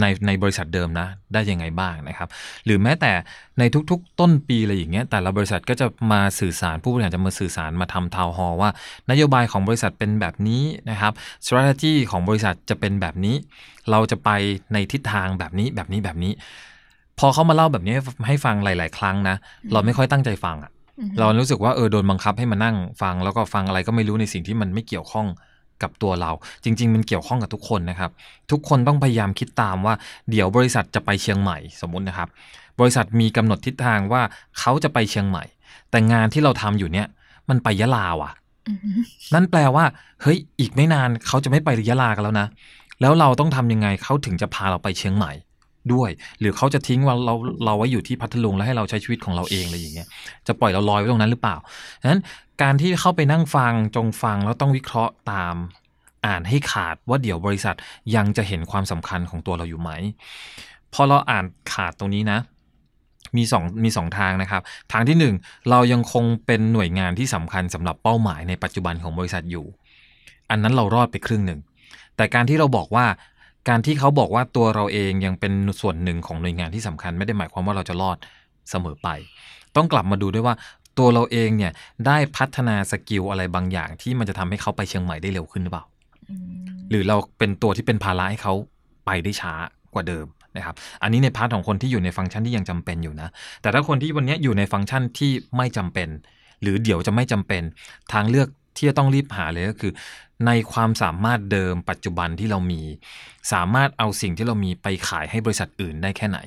[0.00, 2.28] ในในบริษัทเดิมนะ ได้ยังไงบ้างนะครับ
[2.64, 3.12] หรือแม้แต่
[3.58, 8.70] ในทุกๆ ต้นปีอะไรอย่างเงี้ยแต่ละบริษัทก็จะมาสื่อสารผู้บริหารจะมาสื่อสารมาทำทาวฮอว่า
[9.10, 11.12] นโยบายของบริษัทเป็นแบบนี้นะครับ
[11.46, 13.36] strategy ของบริษัทจะเป็นแบบนี้
[13.90, 14.30] เราจะไป
[14.72, 16.32] ในทิศทางแบบนี้แบบนี้แบบนี้
[17.18, 17.94] พอเขามาเล่าแบบนี้
[18.26, 19.36] ให้ฟังหลาย ๆ ครั้งนะ
[19.72, 20.70] เราไม่ค่อยตั้งใจฟังอะ
[21.18, 25.26] เรารู้สึกว่าเออโดนบังคับให้มานั่งฟัง แล้วก็ฟังอะไรก็ไม่รู้ในสิ่งที่มันไม่เกี่ยวข้อง
[25.84, 26.32] กับตัวเรา
[26.64, 28.10] จริง ๆ มันเกี่ยวข้องกับทุกคนนะครับ
[28.50, 29.94] ทุกคนต้องพยายามคิดตามว่า
[30.30, 32.28] เดี๋ยวบริษัทจะไปเชียงใหม่สมมุตินะครับ
[32.80, 34.22] บริษัทมีกำหนดทิศทางว่า
[34.58, 35.44] เขาจะไปเชียงใหม่
[35.90, 37.06] แต่งานที่เราทำอยู่เนี่ย
[37.48, 38.30] มันไปยะลาว่ะ
[39.34, 39.84] นั่นแปลว่า
[40.22, 42.48] เฮ้ยอีกไม่นานเขาจะไม่ไปยะลากันแล้วนะ
[43.00, 45.32] แล้วเราต้องทำยังไงเขาถึงจะพาเราไปเชียงใหม่
[45.92, 50.08] ด้วย หรือเขาจะทิ้งว่าเราเราไว้อยู่ที่พัทลุงแล้วให้เราใช้ชีวิตของเราเองอะไรอย่างเงี้ย
[50.46, 51.56] จะปล่อยเราลอยไว้ตรงนั้นหรือเปล่า
[52.02, 52.20] ฉะนั้น
[52.62, 55.54] การที่เข้าไปนั่งฟังจงฟังแล้วต้องวิเคราะห์ตาม
[56.26, 57.76] อ่านให้ขาดว่าเดี๋ยวบริษัท
[58.16, 59.90] ยังจะเห็นความสำคัญของตัวเราอยู่ไหม
[60.92, 62.38] พอเราอ่านขาดตรงนี้นะ
[63.36, 64.62] มีสองมีสองทางนะครับ
[64.92, 65.34] ทางที่หนึ่ง
[65.70, 69.64] เรายังคงเป็นหน่วยงานที่สำคัญสำหรับเป้าหมายในปัจจุบันของบริษัทอยู่
[70.50, 71.60] อันนั้นเรารอดไปครึ่งหนึ่ง
[72.16, 73.06] แต่การที่เราบอกว่า
[73.68, 78.16] การที่เขาบอกว่าตัวเราเองยังเป็นส่วนหนึ่งของหน่วยงานที่สำคัญ ไม่ได้หมายความว่าเราจะรอด
[78.70, 79.08] เสมอไป
[79.76, 80.54] ต้องกลับมาดูด้วยว่า
[80.98, 81.72] ตัวเราเองเนี่ย
[82.06, 85.84] ได้พัฒนา skill อะไรบางอย่าง ที่มันจะทำให้เขาไปเชียงใหม่ได้เร็วขึ้นหรือเปล่า
[86.90, 88.54] หรือเราเป็นตัวที่เป็นภาระให้เขา
[89.06, 89.52] ไปได้ช้า
[89.94, 90.26] กว่าเดิม
[90.56, 93.28] นะครับอันนี้ใน part ของคนที่อยู่ในฟังก์ชันที่ยังจำเป็นอยู่นะ
[93.62, 96.08] แต่ถ้าคนที่วันนี้อยู่ในฟังก์ชันที่ไม่จำเป็น
[96.62, 97.62] หรือเดี๋ยวจะไม่จำเป็น
[98.12, 99.92] ทางเลือกที่จะต้องรีบหาเลยก็คือ
[100.46, 102.82] ในความสามารถเดิมปัจจุบันที่เรามี
[103.52, 106.38] สามารถเอาสิ่งที่เรามีไปขายให้บริษัทอื่นได้แค่ไหน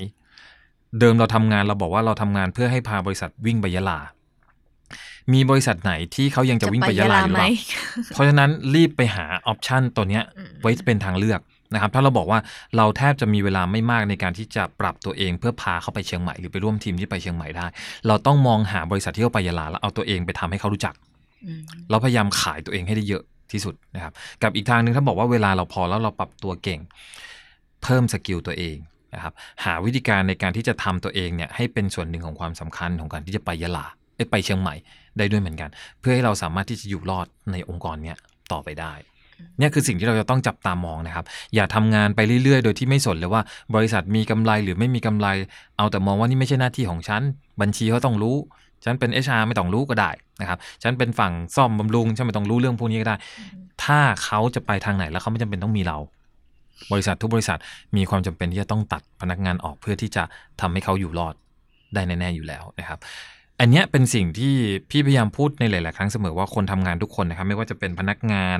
[0.99, 3.99] เดิมเราทำงานเราบอกว่าเราทำงานเพื่อให้พาบริษัทวิ่งไปยะลา
[5.33, 7.49] มีบริษัทไหนที่เขายังจะวิ่งไปยะลาอยู่หรือเปล่า
[8.13, 11.41] เพราะฉะนั้นรีบไปหาออปชันตัวเนี้ยอืมไว้เป็นทางเลือก
[11.73, 12.39] นะครับถ้าเราบอกว่า
[12.77, 17.65] เราแทบจะมีเวลาไม่มากในการที่จะปรับตัวเองเพื่อพาเขาไปเชียงใหม่หรือไปร่วมทีมที่ไปเชียงใหม่ได้
[18.07, 20.93] เราต้องมองหาบริษัทที่เขาไปยะลาแล้วเอาตัวเองไปทำให้เขารู้จัก
[21.45, 24.13] อืมเราพยายามขายตัวเองให้ได้เยอะที่สุดนะครับ
[24.43, 26.79] กับอีกทางหนึ่งถ้าบอกว่าเวลาเราพอแล้วเราปรับตัวเก่ง
[27.83, 28.77] เพิ่มสกิลตัวเอง
[29.15, 29.33] นะครับ
[29.65, 34.75] หาวิธีการในการที่จะทำตัวเองเนี่ยให้เป็นส่วนหนึ่งของความสำคัญของการที่จะไปยะลาเอ้ยไปเชียงใหม่
[35.19, 38.17] ได้ด้วยเหมือนกัน เพื่อให้เราสามารถที่จะอยู่รอดในองค์กรเนี้ย
[38.51, 38.93] ต่อไปได้
[39.59, 43.41] เนี่ยคือสิ่งที่เราจะต้องจับตามองนะครับ อย่าทำงานไปเรื่อยๆ โดยที่ไม่สนเลยว่า
[43.75, 45.27] บริษัทมีกำไรหรือไม่มีกำไร
[45.77, 47.21] เอาแต่มองว่านี่ไม่ใช่หน้าที่ของฉัน
[47.61, 48.35] บัญชีเขาต้องรู้
[48.85, 50.11] ฉันเป็น HR ไม่ต้องรู้ก็ได้
[50.41, 53.15] นะครับ ฉันเป็นฝั่งซ่อมบำรุงฉันไม่ต้องรู้เรื่องพวกนี้ก็ได้
[53.83, 55.97] ถ้าเขาจะไปทางไหนแล้วเขาไม่จำเป็นต้องมีเรา
[56.91, 57.59] บริษัททุกบริษัท
[57.95, 60.23] มีความจำเป็นที่จะต้องตัดพนักงานออกเพื่อที่จะ
[60.61, 61.35] ทำให้เขาอยู่รอด
[61.93, 62.99] ได้แน่ๆอยู่แล้วนะครับ
[63.59, 64.53] อันเนี้ยเป็นสิ่งที่
[64.89, 68.57] พี่พยายามพูดในหลาย ๆ ครั้งเสมอว่าคนทำงานทุกคนนะครับไม่ว่าจะเป็นพนักงาน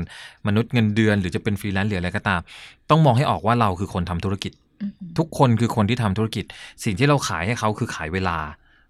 [0.47, 2.41] มนุษย์เงินเดือน หรือจะเป็นฟรีแลนซ์หรืออะไรก็ตาม
[2.89, 6.45] ต้องมองให้ออกว่าเราคือคนทำธุรกิจอืมทุกคนคือคนที่ทำธุรกิจ
[6.83, 8.37] สิ่งที่เราขายให้เขาคือขายเวลา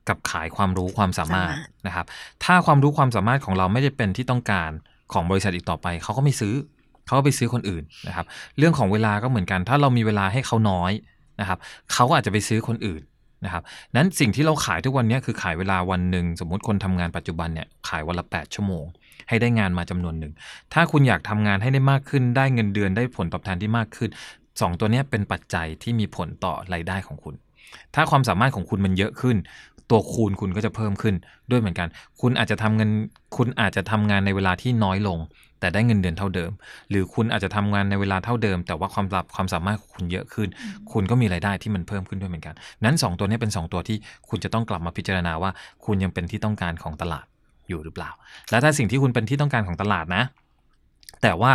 [0.09, 2.05] กับขายความรู้ความสามารถสามารถนะครับ
[2.43, 4.71] ถ้าความรู้ความสามารถของเราไม่ได้เป็นที่ต้องการ
[5.13, 6.53] ของบริษัทอีกต่อไปเขาก็ไม่ซื้อ
[7.05, 8.25] เขาก็ไปซื้อคนอื่นนะครับ
[8.57, 10.91] เรื่องของเวลาก็เหมือนกัน ถ้าเรามีเวลาให้เขาน้อย
[11.39, 11.59] นะครับ
[11.93, 13.01] เขาก็อาจจะไปซื้อคนอื่น
[13.45, 13.63] นะครับ
[13.95, 18.85] นั้นสิ่งที่เราขายทุกวันนี้คือขายเวลาวันหนึ่งสมมติคนทำงานปัจจุบันเนี่ยขายวันละ 8 ชั่วโมง
[19.29, 20.33] ให้ได้งานมาจำนวนหนึ่ง
[20.73, 24.09] ถ้าคุณอยากทำงานให้ได้มากขึ้น ได้เงินเดือนได้ผลตอบแทนที่มากขึ้น
[24.61, 27.35] สองตัวนี้เป็นปัจจัยที่มีผลต่อรายได้ของคุณ
[27.95, 29.37] ถ้าความสามารถของคุณมันเยอะขึ้น
[29.89, 31.15] ตัวคูณคุณก็จะเพิ่มขึ้น
[31.51, 31.87] ด้วยเหมือนกัน
[32.21, 32.89] คุณอาจจะทำเงิน
[33.37, 35.17] คุณอาจจะทำงานในเวลาที่น้อยลง
[35.59, 36.51] แต่ได้เงินเดือนเท่าเดิม
[36.89, 40.49] หรือคุณอาจจะทำงานในเวลาเท่าเดิม แต่ว่าความรับความสามารถของคุณเยอะขึ้น
[40.91, 43.97] คุณก็มีรายได้ที่มันเพิ่มขึ้นด้วยเหมือนกัน นั้นสองตัวนี้เป็นสองตัวที่
[44.29, 45.51] คุณจะต้องกลับมาพิจารณาว่า
[45.85, 47.25] คุณยังเป็นที่ต้องการของตลาด
[47.69, 48.11] อยู่หรือเปล่า
[48.49, 50.23] และถ้าสิ่งที่คุณเป็นที่ต้องการของตลาดนะ
[51.21, 51.53] แต่ว่า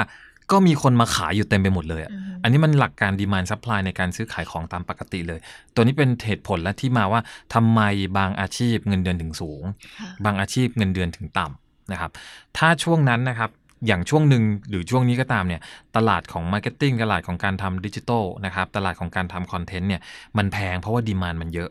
[0.53, 5.40] ก็มีคนมาขายอยู่เต็มไปหมดเลยอะอืมอันนี้มันหลักการ demand supply ในการซื้อขายของตามปกติเลย
[5.74, 7.20] ตัวนี้เป็นเหตุผลและที่มาว่า
[7.55, 7.80] ทำไม
[8.18, 9.62] บางอาชีพเงินเดือนถึงสูง
[10.00, 12.11] ค่ะบางอาชีพเงินเดือนถึงต่ำนะครับ
[12.59, 13.50] ถ้าช่วงนั้นนะครับ
[13.87, 15.61] อย่างช่วงหนึ่งหรือช่วงนี้ก็ตามเนี่ย
[15.97, 20.01] ตลาดของ marketing ตลาดของการทำดิจิทัลนะครับตลาดของการทำ content เนี่ย
[20.39, 21.70] มันแพงเพราะว่า demand มันเยอะ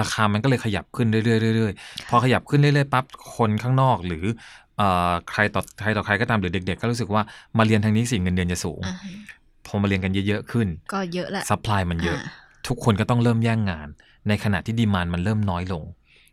[0.00, 3.04] ราคามันก็เลยขยับขึ้นเรื่อยๆเรื่อยๆพอขยับขึ้นเรื่อยๆปั๊บ
[3.36, 4.24] คนข้างนอกหรือ
[4.76, 7.22] เอ่อใครต่อใครต่อใครก็ตามหรือเด็ก ๆ ก็รู้สึกว่า
[7.58, 9.12] มาเรียนทางนี้สิเงินเดือนจะสูงอ่าฮะ
[9.66, 12.34] พอมาเรียนกันเยอะๆขึ้น ก็เยอะแหละ sup ply มันเยอะอ่า
[12.68, 13.88] ทุกคนก็ต้องเริ่มแย่งงาน
[14.28, 15.82] ในขณะที่ demand มันเริ่มน้อยลง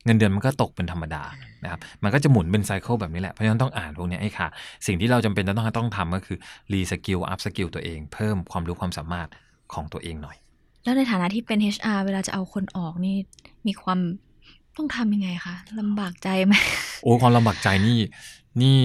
[0.08, 1.24] เงินเดือนมันก็ตกเป็นธรรมดา
[1.64, 4.47] นะครับมันก็จะหมุนเป็น cycle แบบนี้แหละ เพราะฉะนั้นต้องอ่านพวกเนี้ยให้ค่ะ
[4.88, 6.38] สิ่งที่เราจำเป็นจะต้องต้องทำก็คือ
[6.73, 9.28] reskill upskill ตัวเอง เพิ่มความรู้ความสามารถ
[9.74, 10.38] ของตัวเองหน่อย
[10.84, 13.16] แล้วในฐานะที่เป็น HR เวลาจะเอาคนออกนี่
[13.68, 13.99] มีความ
[14.78, 16.53] ต้องทำยังไงคะลำบากใจไหม
[17.03, 17.99] โอ้ความลำบากใจนี่
[18.62, 18.80] นี่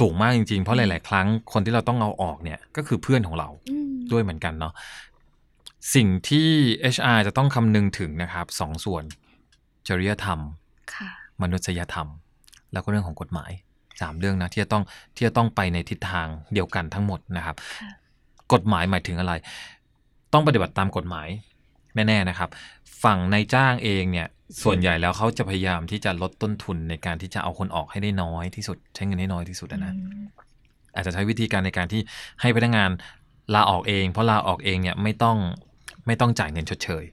[0.00, 4.72] สูงมากจริงๆ เพราะหลาย ๆ ครั้งคนที่เราต้องเอาออกเนี่ยก็คือเพื่อนของเราอืมด้วยเหมือนกันเนาะ
[5.94, 6.48] สิ่งที่
[6.94, 9.04] HR จะต้องคำนึงถึงนะครับสองส่วน
[9.88, 10.40] จริยธรรม
[10.94, 11.08] ค่ะ
[11.42, 12.08] มนุษยธรรม
[12.72, 13.50] แล้วก็เรื่องของกฎหมาย
[14.00, 14.82] สามเรื่องนะที่จะต้อง
[15.16, 17.90] ที่จะต้องไปในทิศทางเดียวกันทั้งหมดนะครับค่ะ
[18.52, 19.32] กฎหมายหมายถึงอะไร
[20.32, 21.28] ต้องปฏิบัติตามกฎหมาย
[21.94, 22.50] แน่ๆนะครับ
[23.04, 24.28] ฝั่งนายจ้างเองเนี่ย
[24.62, 30.24] ส่วนใหญ่แล้วเขาจะพยายามที่จะลดต้นทุนในการที่จะเอาคนออกให้ได้น้อยที่สุด ใช้เงินให้น้อยที่สุดอะนะอืม
[30.94, 32.00] อาจจะใช้วิธีการในการที่
[32.40, 32.90] ให้พนักงาน
[33.54, 35.38] ลาออกเอง เพราะลาออกเองเนี่ยไม่ต้อง
[36.06, 37.04] ไม่ต้องจ่ายเงินชดเชย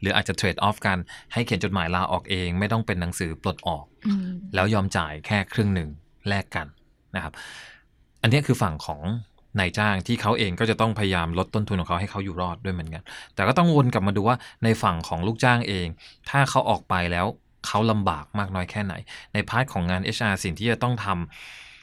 [0.00, 0.98] หรืออาจจะเทรดออฟกัน
[1.32, 5.88] ให้เขียนจดหมายลาออกเอง ไม่ต้องเป็นหนังสือปลดออกอืมแล้วยอมจ่ายแค่ครึ่งหนึ่ง
[6.28, 6.66] แลกกัน
[7.16, 7.32] นะครับ
[8.22, 9.00] อันเนี้ยคือฝั่งของ
[9.58, 13.02] นายจ้างที่เขาเองก็จะต้องพยายามลดต้นทุนของเขาให้เขาอยู่รอดด้วยเหมือนกัน
[13.34, 15.86] แต่ก็ต้องวนกลับมาดูว่าในฝั่งของลูกจ้างเอง
[16.30, 17.26] ถ้าเขาออกไปแล้ว
[17.66, 18.94] เขาลำบากมากน้อยแค่ไหน
[19.32, 21.06] ใน part ของงาน HR สิ่งที่จะต้องท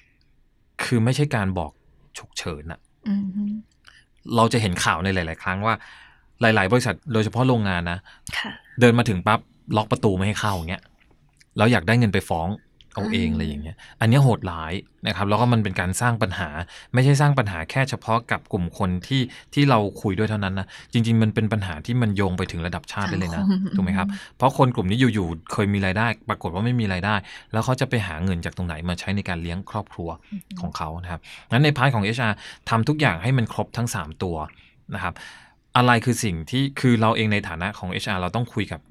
[0.04, 1.72] ำคือไม่ใช่การบอก
[2.18, 3.52] ฉุกเฉินอะอืม
[4.36, 5.76] เราจะเห็นข่าวในหลาย ๆ ครั้งว่า
[6.42, 8.00] หลาย ๆ บริษัทโดยเฉพาะโรงงานนะ
[8.38, 9.40] ค่ะเดินมาถึงปั๊บ
[9.78, 10.84] ล็อกประตูไม่ให้เข้าอย่างเงี้ย
[11.58, 12.50] แล้วอยากได้เงินไปฟ้อง
[12.94, 14.74] เอาเองอืมอะไรอย่างเงี้ย อันเนี้ยโหดร้าย
[15.08, 16.50] นะครับ แล้วก็มันเป็นการสร้างปัญหา
[16.94, 19.22] ไม่ใช่สร้างปัญหาแค่เฉพาะกับกลุ่มคนที่
[19.54, 24.08] ที่เราคุยด้วยเท่านั้นนะ จริง ๆ มันเป็นปัญหาที่มันโยงไปถึงระดับชาติได้เลยนะสังคมถูกไหมครับ
[24.38, 27.16] เพราะคนกลุ่มนี้อยู่ๆ เคยมีรายได้ ปรากฏว่าไม่มีรายได้
[27.52, 30.10] แล้วเขาจะไปหาเงินจากตรงไหนมาใช้ในการเลี้ยงครอบครัว
[30.62, 31.22] ของเขานะครับ
[31.52, 32.34] งั้นใน part ของ HR
[32.70, 34.36] ทำทุกอย่างให้มันครบทั้ง 3 ตัว
[34.96, 35.14] นะครับ
[35.78, 38.82] อะไรคือสิ่งที่คือเราเองในฐานะของ HR เราต้องคุยกับ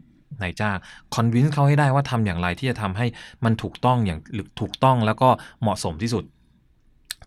[0.42, 0.76] นายจ้าง
[1.14, 3.06] คอนวินส์เขาให้ได้ว่าทำอย่างไรที่จะทำให้
[3.44, 5.28] มันถูกต้องอย่างหรือถูกต้องแล้วก็
[5.62, 6.24] เหมาะสมที่สุด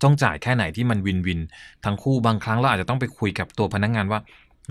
[0.03, 1.39] ต้องจ่ายแค่ไหนที่มันวินวิน
[1.85, 4.19] ทั้งคู่บางครั้งเราอาจจะต้องไปคุยกับตัวพนักงานว่า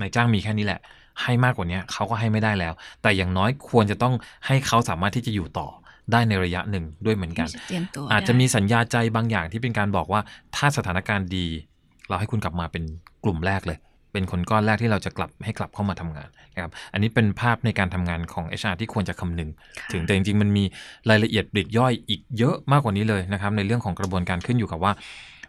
[0.01, 0.81] นายจ้างมีแค่นี้แหละ
[1.23, 2.73] ให้มากกว่านี้เขาก็ให้ไม่ได้แล้ว
[3.03, 4.15] แต่อย่างน้อยควรจะต้อง
[4.47, 5.69] ให้เขาสามารถที่จะอยู่ต่อ
[6.13, 10.21] ได้ในระยะหนึ่งด้วยเหมือนกันเตรียมตัวอาจจะได้มีสัญญาใจบางอย่างที่เป็นการบอกว่า
[10.57, 11.47] ถ้าสถานการณ์ดี
[12.09, 12.83] เราให้คุณกลับมาเป็น
[13.25, 13.79] กลุ่มแรกเลย
[14.19, 19.51] เป็นคนก้อนแรกที่เราจะกลับให้กลับเข้ามาทำงานนะครับอันนี้เป็นภาพในการทำงานของ HR ที่ควรจะคำนึง
[19.93, 20.65] ถึงแต่จริงๆ มันมี
[21.11, 24.93] รายละเอียดปลีกย่อยอีกเยอะมากกว่านี้เลยนะครับในเรื่องของกระบวนการขึ้นอยู่กับว่า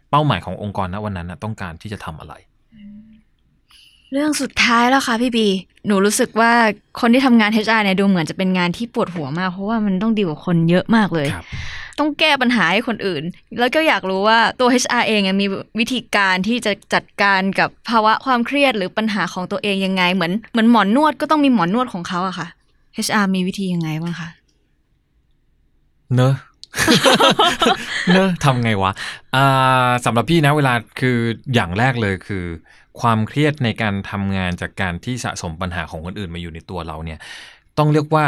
[0.09, 2.33] เป้าหมายขององค์กรณวันนั้นนะต้องการที่จะทำอะไร
[4.11, 5.47] เรื่องสุดท้ายแล้วค่ะพี่บี
[5.87, 6.51] หนูรู้สึกว่า
[6.99, 11.45] คนที่ทำงาน HR เนี่ยดูเหมือนจะเป็นงานที่ปวดหัวมาก เพราะว่ามันต้องดีลกับคนเยอะมากเลยครับ
[11.99, 13.23] ต้องแก้ปัญหาให้คนอื่น
[13.59, 15.45] แล้วก็อยากรู้ว่าตัว HR เองอะมี
[15.79, 22.47] วิธีการที่จะจัดการกับภาวะความเครียดหรือปัญหาของตัวเองยังไง เหมือนเหมือนหมอนนวดก็ต้องมีหมอนนวดของเขาอะค่ะ
[23.07, 24.29] HR มีวิธียังไงบ้างคะ
[26.15, 26.33] เนอะ
[28.13, 28.91] เนอะทำไงวะ
[29.35, 31.17] อ่าสำหรับพี่นะเวลาคือ
[31.53, 32.45] อย่างแรกเลยคือ
[33.01, 37.19] ความเครียดในการทำงานจากการที่สะสมปัญหาของคนอื่นมาอยู่ในตัวเราเนี่ย
[37.77, 38.25] ต้องเรียกว่า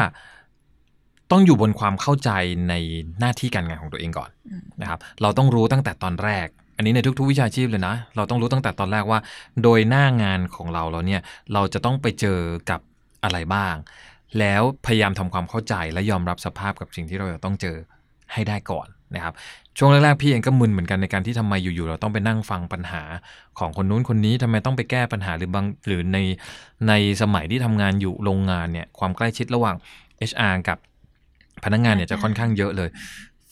[1.31, 2.31] ต้องอยู่บนความเข้าใจ
[2.69, 2.73] ใน
[3.19, 4.29] หน้าที่การงานของตัวเองก่อน
[4.81, 9.19] นะครับ เราต้องรู้ตั้งแต่ตอนแรก อันนี้ในทุก ๆ วิชาชีพเลยนะ เราต้องรู้ตั้งแต่ตอนแรกว่า
[9.63, 11.21] โดยหน้างานของเราเราเนี่ย
[11.53, 12.39] เราจะต้องไปเจอ
[12.69, 12.79] กับ
[13.23, 13.75] อะไรบ้าง
[14.39, 17.77] แล้วพยายามทำความเข้าใจและยอมรับสภาพกับสิ่งที่เราจะต้องเจอ
[18.33, 19.33] ให้ได้ก่อนนะครับ
[19.77, 23.01] ช่วงแรกๆพี่เองก็มึนเหมือนกันในการที่ทำไมอยู่ๆเราต้องไปนั่งฟังปัญหา
[23.59, 26.17] ของคนนู้นคนนี้ทำไมต้องไปแก้ปัญหาหรือบางหรือใน
[26.87, 29.75] ในสมัยที่ทำงานอยู่โรงงานเนี่ยความใกล้ชิดระหว่าง
[30.29, 30.77] HR กับ
[31.63, 32.89] พนักงานเนี่ยจะค่อนข้างเยอะเลย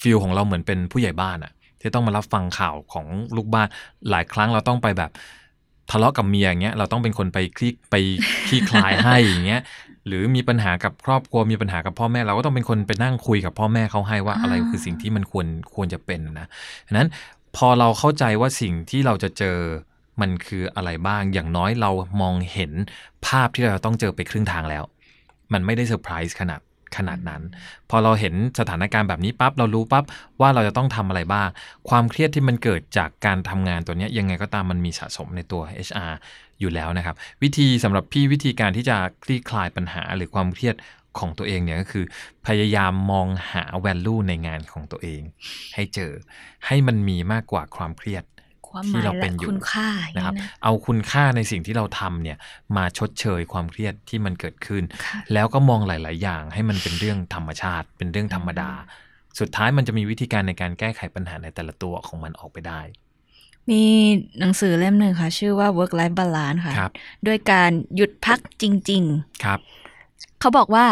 [0.02, 3.06] ฟิลของเราเหมือนเป็นผู้ใหญ่บ้านอะที่ต้องมารับฟังข่าวของ
[3.36, 3.68] ลูกบ้าน
[4.10, 5.12] หลายครั้งเราต้องไปแบบ
[5.92, 7.96] ทะเลาะกับเมียอย่างเงี้ยเราต้องเป็นคนไปคลี่ไป
[8.48, 9.62] คลี่คลายให้อย่างเงี้ย
[10.10, 16.48] หรือมีปัญหากับครอบครัวมีปัญหากับพ่อแม่เราก็ต้องเป็นคนไปนั่งคุยกับพ่อแม่เขาให้ว่าอะไรคือสิ่งที่มันควรควรจะเป็นนะ
[16.88, 17.08] ฉะนั้น
[17.56, 19.58] พอเราเข้าใจว่าสิ่งที่เราจะเจอ
[20.22, 21.92] มันคืออะไรบ้างอย่างน้อยเรา
[22.22, 22.72] มองเห็น
[23.26, 24.84] ภาพที่เราต้องเจอไปครึ่งทางแล้ว
[25.54, 26.62] มันไม่ได้เซอร์ไพรส์ขนาด
[26.98, 27.42] ขนาดนั้น
[27.90, 30.04] พอเราเห็นสถานการณ์แบบนี้ปั๊บเรารู้ปั๊บ
[30.42, 31.48] ว่าเราจะต้องทำอะไรบ้าง
[31.90, 36.14] ความเครียดที่มันเกิดจากการทำงานตัวนี้ยยังไงก็ตามมันมีสะสมในตัว HR
[36.60, 40.76] อยู่แล้วนะครับ วิธีสำหรับพี่วิธีการที่จะคลี่คลายปัญหาหรือความเครียด
[41.20, 42.06] ของตัวเองเนี่ยก็คือ
[42.48, 45.22] พยายามมองหา value ในงานของตัวเอง
[45.74, 46.12] ให้เจอ
[46.68, 48.24] ให้มันมีมากกว่าความเครียด
[48.70, 52.38] ความหที่มายเราเป็และนอยู่คุณค่าอย่างนะครับนี้นะเอาคุณค่าในสิ่งที่เราทำเนี่ย
[52.78, 58.72] มาชดเชยความเครียดที่มันเกิดขึ้นค่ะแล้วก็มองหลาย ๆ อย่างให้มันเป็นเรื่องธรรมชาติ เป็นเรื่องธรรมดา
[59.40, 62.82] สุดท้ายมันจะมีวิธีการในการแก้ไขปัญหาในแต่ละตัวของมันออกไปได้
[63.70, 63.84] มี
[64.40, 66.92] หนังสือเล่มหนึ่งค่ะ ชื่อว่า work life balance ค่ะครับ
[67.28, 69.60] ด้วยการหยุดพักจริง ๆ ครับ
[70.40, 70.86] เขาบอกว่า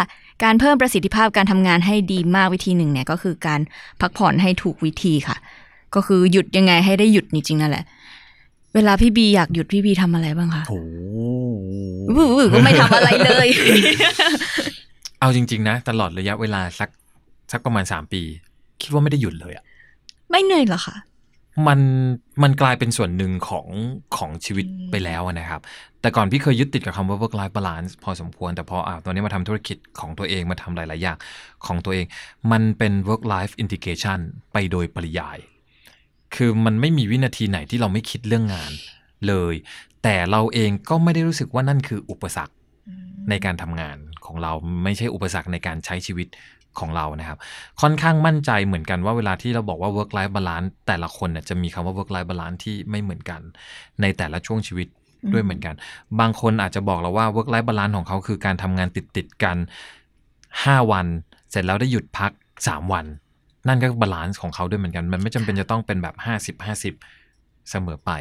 [0.43, 3.59] การเพิ่มประสิทธิภาพการทำงานให้ดีมากวิธีหนึ่งเนี่ยก็คือการ
[4.01, 5.37] พักผ่อนให้ถูกวิธีค่ะ
[5.95, 7.85] ก็คือหยุดยังไงให้ได้หยุดจริงๆนั่นแหละ
[8.75, 10.79] เวลาพี่บีอยากหยุดพี่บีทำอะไรบ้างคะโอ้
[12.15, 13.47] วือวือก็ไม่ทำอะไรเลย
[15.19, 16.89] เอาจริง ๆ นะ ตลอดระยะเวลาสัก
[17.51, 18.21] สักประมาณ3ปี
[18.81, 19.63] คิดว่าไม่ได้หยุดเลยอะ
[20.29, 20.95] ไม่เหนื่อยเหรอคะ
[21.67, 21.79] มัน
[22.43, 23.67] มันกลายเป็นส่วนหนึ่งของ
[24.17, 25.61] ของชีวิตอืมไปแล้วอะนะครับ
[26.01, 31.17] แต่ก่อนพี่เคยยึดติดกับคำว่า work life balance พอสมควร แต่พออะตอนนี้มาทำธุรกิจของตัวเองมาทำหลาย ๆ อย่าง
[31.65, 32.05] ของตัวเอง
[32.51, 34.19] มันเป็น work life integration
[34.53, 35.37] ไปโดยปริยาย
[36.35, 38.71] คือมันไม่มีวินาทีไหนที่เราไม่คิดเรื่องงาน
[39.27, 39.55] เลย
[40.03, 42.53] แต่เราเองก็ไม่ได้รู้สึกว่านั่นคืออุปสรรค
[43.29, 44.53] ในการทำงานของเรา
[44.83, 46.27] ไม่ใช่อุปสรรคในการใช้ชีวิต
[46.79, 47.37] ของเรานะครับ
[47.81, 53.41] ค่อนข้างมั่นใจเหมือนกันว่าเวลาที่เราบอกว่า work life balance แต่ละคนเนี่ยจะมีคำว่า work life balance ที่ไม่เหมือนกัน
[54.01, 54.87] ในแต่ละช่วงชีวิต
[55.33, 55.75] ด้วยเหมือนกัน
[56.19, 59.57] บางคนอาจจะบอกเราว่า work life balance ของเขาคือการทำงานติดติดๆกัน
[60.23, 61.05] 5 วัน
[61.51, 63.05] เสร็จแล้วได้หยุดพัก 3 วัน
[63.67, 66.15] นั่นก็ balance ของเขาด้วยเหมือนกัน มันไม่จำเป็นจะต้องเป็นแบบ
[66.55, 68.11] 50 50 เสมอไป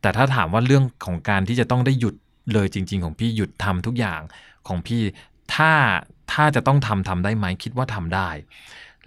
[0.00, 2.14] แต่ถ้าถามว่าเรื่องของการที่จะต้องได้หยุด
[2.52, 4.20] เลยจริง ๆ ของพี่หยุดทำทุกอย่าง
[4.68, 5.02] ของพี่
[5.54, 5.72] ถ้า
[6.32, 8.28] ถ้าจะต้องทำทำได้ไหมคิดว่าทำได้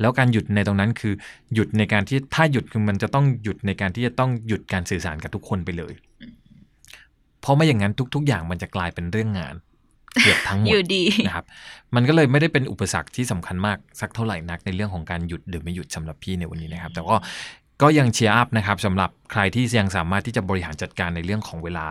[0.01, 1.13] แล้วการหยุดในตรงนั้นคือ
[1.53, 5.93] หยุดในการที่ถ้าหยุดคือมันจะต้องหยุดในการที่จะต้องหยุดการสื่อสารกับทุกคนไปเลย
[7.41, 9.55] เพราะไม่อย่างนั้นทุก ๆ อย่างมันจะกลายเป็นเรื่องงาน
[10.21, 11.45] เกือบทั้งหมดอยู่ดีนะครับ
[11.95, 17.15] มันก็เลยไม่ได้เป็นอุปสรรคที่สำคัญมากสักเท่าไหร่นักในเรื่องของการหยุดหรือไม่หยุดสำหรับพี่ในวันนี้นะครับ แต่ก็
[17.81, 21.87] ก็ยัง cheer up นะครับสำหรับใครที่ยังสามารถที่จะบริหารจัดการในเรื่องของเวลา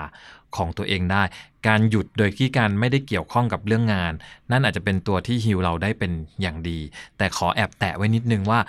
[0.56, 1.22] ของตัวเองได้
[1.68, 4.12] การหยุดโดยที่การไม่ได้เกี่ยวข้องกับเรื่องงาน
[4.50, 6.78] นั่นอาจจะเป็นตัวที่ฮิวเราได้เป็นอย่างดี
[7.18, 8.60] แต่ขอแอบแตะไว้นิดนึงว่า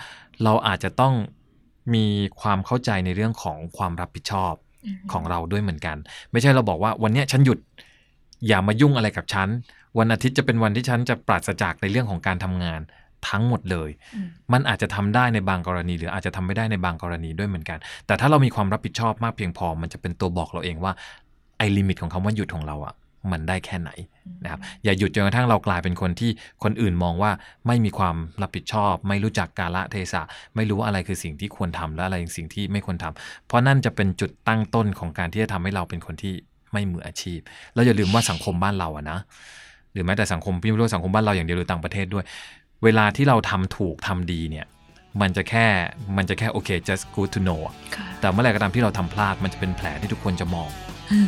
[0.44, 1.14] เราอาจจะต้อง
[1.94, 2.06] มี
[2.40, 4.54] ความเข้าใจในเรื่องของความรับผิดชอบ
[5.12, 5.96] ของเราด้วยเหมือนกัน
[6.32, 7.58] ไม่ใช่เราบอกว่าวันเนี้ยฉันหยุด
[8.48, 9.48] อย่ามายุ่งอะไรกับฉัน
[9.98, 12.80] วันอาทิตย์จะเป็นวันที่ฉันจะปราศจากในเรื่องของการทำงาน
[13.28, 20.92] ทั้งหมดเลยอืมมันอาจจะทำได้ในบางกรณี หรืออาจจะทำไม่ได้ในบางกรณีด้วยเหมือนกัน แต่ถ้าเรามีความรับผิดชอบมากเพียงพอ มันจะเป็นตัวบอกเราเองว่า
[21.58, 22.94] ไอ้ลิมิตของคำว่าหยุดของเราอะ
[23.32, 23.90] มันได้แค่ไหน
[24.44, 26.30] นะครับอย่าหยุดจนกระทั่งเรากลายเป็นคนที่
[26.62, 27.30] คนอื่นมองว่า
[27.66, 30.22] ไม่มีความรับผิดชอบ ไม่รู้จักกาละเทศะ
[30.56, 36.34] ไม่รู้ว่าอะไรคือสิ่งที่ควรทำและอะไรสิ่งที่ไม่ควรทำเพราะนั่นจะเป็นจุดตั้งต้นของการที่จะทำให้เราเป็นคนที่
[36.72, 37.40] ไม่มืออาชีพ
[37.74, 39.18] แล้วอย่าลืมว่าสังคมบ้านเราอะนะ
[39.92, 42.24] หรือแม้แต่สังคมพี่ไม่รู้ว่าสังคมบ้านเราอย่างเดียวหรือต่างประเทศด้วย
[42.84, 44.66] เวลาที่เราทำถูกทำดีเนี่ย
[45.20, 45.66] มันจะแค่
[46.16, 50.68] มันจะแค่โอเค just good to know อะค่ะแต่เมื่อไหร่ก็ตามที่เราทำพลาดมันจะเป็นแผลที่ทุกคนจะมอง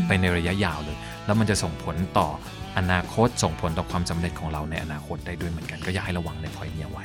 [0.07, 0.97] ไปในระยะยาวเลย
[1.27, 2.29] แล้วมันจะส่งผลต่อ
[2.79, 7.05] อนาคตส่งผลต่อความสำเร็จของเราในอนาคตได้ด้วยเหมือนกันก็อยากให้ระวังในพอยนี้เอาไว้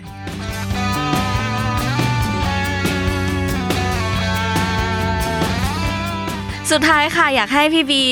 [6.72, 8.04] สุดท้ายค่ะ อยากให้พี่บี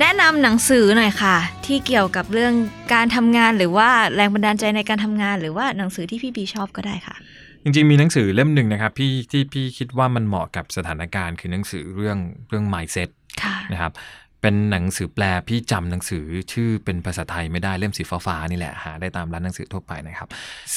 [0.00, 1.36] แนะนำหนังสือหน่อยค่ะ
[1.66, 2.54] ที่เกี่ยวกับเรื่อง
[2.94, 7.16] การทำงานหรือว่าแรงบันดาลใจในการทำงาน หรือว่าหนังสือที่พี่บีชอบก็ได้ค่ะ
[7.62, 12.18] จริงๆ มีหนังสือเล่มหนึ่งนะครับพี่ที่พี่คิดว่ามันเหมาะกับสถานการณ์คือหนังสือเรื่อง
[12.48, 13.08] เรื่อง mindset
[13.42, 13.92] ค่ะนะครับ
[14.40, 20.28] เป็นหนังสือแปลพี่จำหนังสือชื่อเป็นภาษาไทยไม่ได้เล่มสีฟ้าๆนี่แหละหาได้ตามร้านหนังสือทั่วไปนะครับ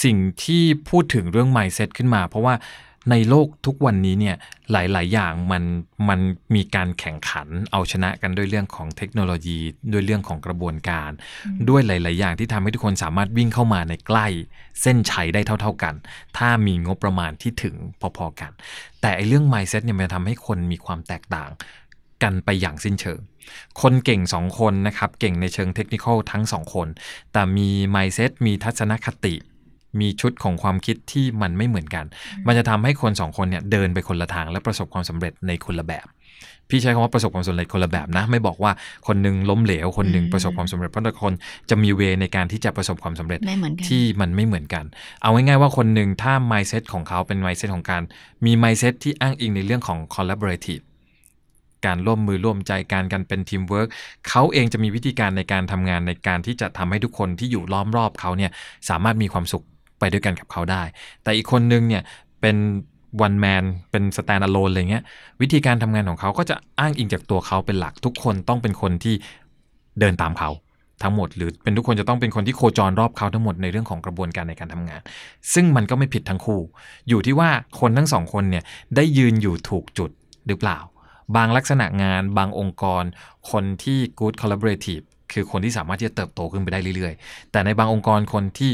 [0.03, 2.55] สิ่งที่พูดถึงเรื่อง mindset ขึ้นมา เพราะว่า
[3.11, 4.35] ในโลกทุกวันนี้เนี่ย
[4.71, 5.63] หลาย ๆ อย่างมัน
[6.09, 6.19] มัน
[6.55, 9.59] มีการแข่งขันเอาชนะกันด้วยเรื่องของเทคโนโลยี
[9.91, 11.11] ด้วยเรื่องของกระบวนการ
[11.69, 14.27] ด้วยหลาย ๆ อย่างที่ทำให้ทุกคนสามารถวิ่งเข้ามาในใกล้
[14.81, 15.95] เส้นชัยได้เท่า ๆกัน
[16.37, 17.75] ถ้ามีงบประมาณที่ถึง
[18.17, 18.51] พอ ๆ กัน
[19.01, 21.49] แต่ไอ้เรื่อง mindset เนี่ยมันจะทำให้คนมีความแตกต่าง
[22.23, 23.19] กันไปอย่างสิ้นเชิง
[23.81, 26.87] คนเก่ง 2 คนนะครับ เก่งในเชิงเทคนิคทั้ง 2 คน
[27.33, 29.35] แต่มี mindset มีทัศนคติ
[29.99, 32.05] มีชุดของความคิดที่มันไม่เหมือนกัน
[32.47, 36.07] มันจะทำให้คน2คนเนี่ยเดินไปคนละทางและประสบความสำเร็จในคนละแบบ
[36.69, 38.71] พี่ใช้คำว่าประสบความสำเร็จคนละแบบนะ ไม่บอกว่า
[39.07, 41.33] คนหนึงล้มเหลวคนหนึ่งอืมประสบความสำเร็จเพราะแต่ละคน
[41.69, 44.85] จะมีเวในการที่จะประสบความสำเร็จไม่เหมือนกันที่มันไม่เหมือนกัน
[45.21, 48.01] เอาง่ายๆว่าคนหนึ่งถ้า mindset ของเขาเป็น mindset ของการ
[48.45, 50.83] มี mindset ที่อ้างอิงในเรื่องของ collaborative
[51.85, 53.87] การร่วมมือร่วมใจการกันเป็นทีมเวิร์ก
[54.29, 58.51] เขาเองจะมีวิธีการในการทำงานในการที่จะทำให้ทุกคนที่อยู่ล้อมรอบเขาเนี่ย
[58.89, 59.65] สามารถมีความสุข
[59.99, 60.83] ไปด้วยกันกับเขาได้
[61.23, 62.03] แต่อีกคนนึงเนี่ย
[62.41, 62.57] เป็น
[63.25, 65.03] one man เป็น stand alone อะไรเงี้ย
[65.41, 69.15] วิธีการทำงานของเขาก็จะอ้างอิงจากตัวเขาเป็นหลักทุกคนต้องเป็นคนที่
[69.99, 70.51] เดินตามเขา
[71.03, 75.01] ทั้งหมด หรือเป็นทุกคนจะต้องเป็นคนที่โคจรรอบเขาทั้งหมดในเรื่องของกระบวนการในการทำงาน
[75.53, 76.61] ซึ่งมันก็ไม่ผิดทั้งคู่
[77.09, 78.63] อยู่ที่ว่าคนทั้งสองคนเนี่ย
[78.95, 80.11] ได้ยืนอยู่ถูกจุด
[80.47, 80.79] หรือเปล่า
[81.35, 83.03] บางลักษณะงาน บางองค์กร
[83.51, 88.71] คนที่ good collaborative คือคนที่สามารถที่จะเติบโตขึ้นไปได้เรื่อยๆ แต่ในบางองค์กรคนที่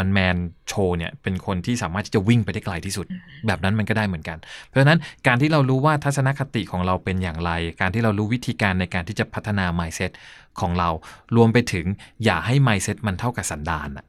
[0.00, 0.36] one man
[0.70, 3.06] show เนี่ยเป็นคนที่สามารถที่จะวิ่งไปได้ไกลที่สุด
[3.46, 4.38] แบบนั้นมันก็ได้เหมือนกัน
[4.68, 10.10] เพราะฉะนั้นการที่เรารู้ว่าทัศนคติของเราเป็นอย่างไร การที่เรารู้วิธีการในการที่จะพัฒนา mindset
[10.60, 10.88] ของเรา
[11.36, 11.86] รวมไปถึง
[12.24, 14.06] อย่าให้ mindset มันเท่ากับสันดานอะ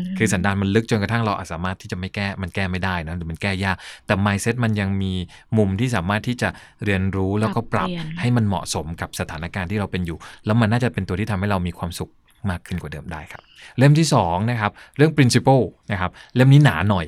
[0.00, 5.12] มคือสันดานมันลึกจนกระทั่งเราอาจสามารถที่จะไม่แก้มันแก้ไม่ได้นะหรือมันแก้ยากแต่ mindset มันยังมี
[5.56, 6.48] มุมที่สามารถที่จะ
[6.84, 12.10] เรียนรู้แล้วก็ปรับปรับเปลี่ยนให้มันเหมาะสมกับสถานการณ์ที่เราเป็นอยู่ แล้วมันน่าจะเป็นตัวที่ทำให้เรามีความสุข
[12.50, 13.42] มากขึ้นกว่าเดิมได้ครับ
[13.78, 17.06] เล่มที่สองนะครับเรื่อง principle นะครับเล่มนี้หนาหน่อย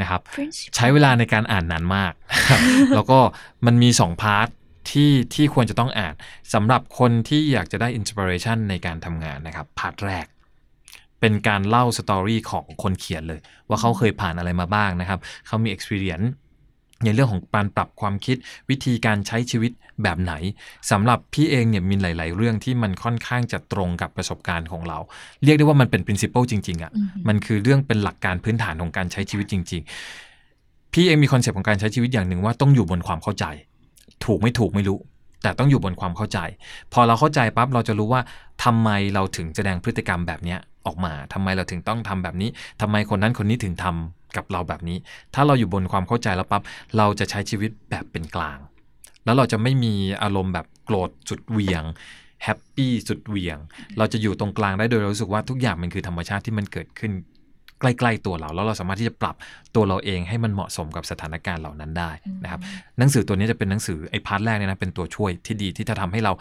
[0.00, 2.60] นะครับ Principle ใช้เวลาในการอ่านนานมากนะครับ
[2.94, 3.18] แล้วก็
[3.66, 4.48] มันมี 2 part
[4.90, 6.14] ที่ที่ควรจะต้องอ่าน
[6.54, 10.26] สำหรับคนที่อยากจะได้ inspiration ในการทำงานนะครับ part แรก
[11.20, 16.28] เป็นการเล่า story ของคนเขียนเลย ว่าเขาเคยผ่านอะไรมาบ้างนะครับ เขามี experience
[17.04, 18.36] ในเรื่องของการปรับความคิด
[18.70, 19.72] วิธีการใช้ชีวิต
[20.02, 20.32] แบบไหน
[20.90, 24.98] สำหรับพี่เองเนี่ยมีหลาย ๆ เรื่องที่มันค่อนข้างจะตรงกับประสบการณ์ของเรา
[25.44, 29.82] เรียกได้ว่ามันเป็น principle จริง ๆอะ่ะอืมมันคือเรื่องเป็นหลักการพื้นฐานของการใช้ชีวิตจริง
[30.38, 33.44] ๆ พี่เองมี concept ของการใช้ชีวิตอย่างหนึ่งว่าต้องอยู่บนความเข้าใจ
[34.24, 34.98] ถูกไม่ถูกไม่รู้
[35.42, 36.38] แต่ต้องอยู่บนความเข้าใจ
[36.92, 38.20] พอเราเข้าใจปั๊บเราจะรู้ว่า
[38.64, 44.96] ทำไมเราถึงแสดงพฤติกรรมแบบเนี้ยออกมาทำไมเราถึงต้องทำแบบนี้ทำไมคนนั้นคนนี้ถึงทำ กับเราแบบนี้
[45.34, 46.62] ถ้าเราอยู่บนความเข้าใจแล้วปั๊บ
[46.96, 48.58] เราจะใช้ชีวิตแบบเป็นกลาง
[49.24, 51.82] แล้วเราจะไม่มีอารมณ์แบบโกรธสุดเหวี่ยง
[52.44, 53.58] happy สุดเหวี่ยง
[53.98, 57.12] เราจะอยู่ตรงกลางได้โดยเรารู้สึกว่าทุกอย่างมันคือธรรมชาติที่มันเกิดขึ้น
[57.80, 59.34] ใกล้ๆตัวเรา แล้วเราสามารถที่จะปรับ
[59.74, 62.10] ตัวเราเองให้มันเหมาะสมกับสถานการณ์เหล่านั้นได้
[62.44, 62.60] นะครับ
[62.98, 66.32] หนังสือตัวนี้จะเป็นหนังสือไอ้ part แรกเนี่ยนะเป็นตัวช่วยที่ดีที่จะทำให้เรา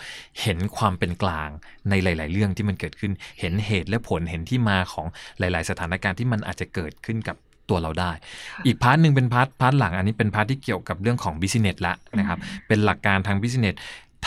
[0.41, 1.49] เห็นความเป็นกลาง
[1.89, 5.07] ในหลาย ๆ เรื่องที่มันเกิดขึ้น เห็นเหตุและผลเห็นที่มาของ
[5.39, 7.35] หลาย ๆ สถานการณ์ที่มันอาจจะเกิดขึ้นกับ
[7.69, 8.11] ตัวเราได้
[8.65, 13.75] อีก part หนึ่งเป็น part part หลังอันนี้เป็น part ที่เกี่ยวกับเรื่องของ business ละนะครับ เป็นหลักการทาง business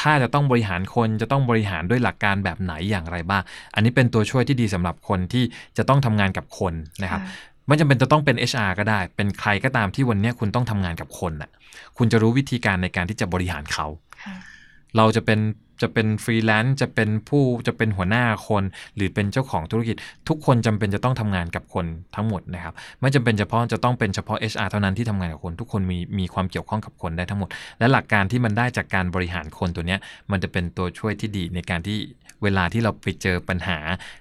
[0.01, 3.43] ถ้าจะต้องบริหารคนจะต้องบริหารด้วยหลักการแบบไหนอย่างไรบ้าง
[3.75, 5.45] อันนี้เป็นตัวช่วยที่ดีสำหรับคนที่
[5.77, 7.21] จะต้องทำงานกับคนนะครับ
[7.67, 11.51] ไม่จำเป็นจะต้องเป็น HR ก็ได้ เป็นใครก็ตามที่วันเนี้ยคุณต้องทำงานกับคนน่ะ
[11.99, 13.87] คุณจะรู้วิธีการในการที่จะบริหารเขา
[14.25, 14.37] ค่ะ
[14.97, 15.39] เราจะเป็น
[15.83, 18.65] จะเป็นฟรีแลนซ์จะเป็นผู้จะเป็นหัวหน้าคน
[18.97, 19.97] หรือเป็นเจ้าของธุรกิจ
[20.29, 27.49] ทุกคนจำเป็นจะต้องทำงานกับคนทั้งหมดนะครับ ไม่จำเป็นเฉพาะจะต้องเป็นเฉพาะ HR เท่านั้นที่ทำงานกับคน ทุกคนมีมีความเกี่ยวข้องกับคนได้ทั้งหมด
[27.79, 30.01] และหลักการที่มันได้จากการบริหารคนตัวเนี้ย
[30.31, 31.99] มันจะเป็นตัวช่วยที่ดีในการที่
[32.43, 33.79] เวลาที่เราไปเจอปัญหา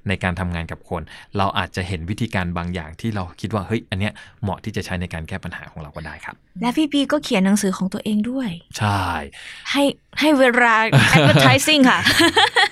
[0.07, 1.01] ในการทำงานกับคน
[1.38, 4.13] เราอาจจะเห็นวิธีการบางอย่างที่เราคิดว่าเฮ้ยอันเนี้ย
[4.43, 9.01] เหมาะที่จะใช้ในการแก้ปัญหาของเราก็ได้ครับ และพี่ปีก็เขียนหนังสือของตัวเองด้วย ใช่
[9.72, 9.84] ให้
[10.20, 10.76] ให้เวลา
[11.16, 11.99] advertising ค่ะ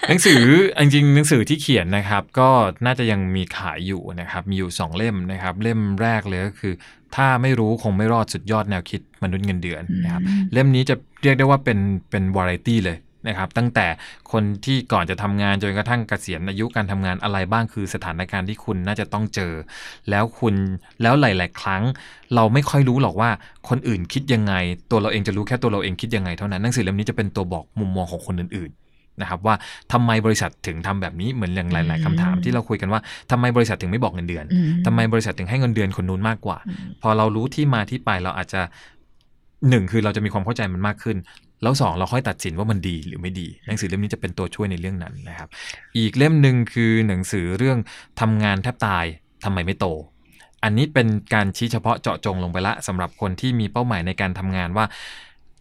[0.09, 0.41] หนังสือ
[0.79, 2.49] จริงๆหนังสือที่เขียนนะครับ ก็
[2.85, 6.73] น่าจะยังมีขายอยู่นะครับมีอยู่ 2 เล่มนะครับ เล่มแรกเลยก็คือ
[7.15, 11.79] ถ้าไม่รู้คงไม่รอดสุดยอดแนวคิดมนุษย์เงินเดือนนะครับอืมเล่มนี้จะเรียกได้ว่าเป็น
[12.09, 13.87] เป็นวาไรตี้เลย นะครับตั้งแต่
[14.31, 19.53] คนที่ก่อนจะทำงานจนกระทั่งเกษียณอายุการทำงานอะไรบ้างคือสถานการณ์ที่คุณน่าจะต้องเจอ
[20.09, 20.55] แล้วคุณ
[21.01, 21.83] แล้วหลาย ๆ ครั้ง
[22.35, 23.29] เราไม่ค่อยรู้หรอกว่า
[23.69, 24.53] คนอื่นคิดยังไง
[24.91, 29.55] ตัวเราเองจะรู้แค่ตัวเราเองคิดยังไงเท่านั้นหนังสือเล่มนี้จะเป็นตัวบอกมุมมองของคนอื่นๆนะครับว่า
[29.93, 33.01] ทำไมบริษัทถึงทำแบบนี้เหมือนอย่างหลาย ๆคำถามที่เราคุยกันว่า
[33.31, 38.61] ทำไมบริษัทถึงไม่บอกเงินเดือนอืมทำไมบริษัทถึงให้เงินเดือนคนนู้นมากกว่าอืมพอเรารู้ที่มาที่ไปเราอาจจะ
[39.69, 41.17] หนึ่งคือเราจะมีความเข้าใจมันมากขึ้น
[41.63, 45.49] แล้วสองเราค่อยตัดสินว่ามันดีหรือไม่ดี หนังสือเล่มนี้จะเป็นตัวช่วยในเรื่องนั้นนะครับ
[45.97, 47.77] อีกเล่มหนึ่งคือหนังสือเรื่อง
[48.21, 49.05] ทำงานแทบตาย
[49.43, 49.85] ทำไมไม่โต
[50.63, 54.85] อันนี้เป็นการชี้เฉพาะเจาะจงลงไปละสำหรับคนที่มีเป้าหมายในการทำงานว่า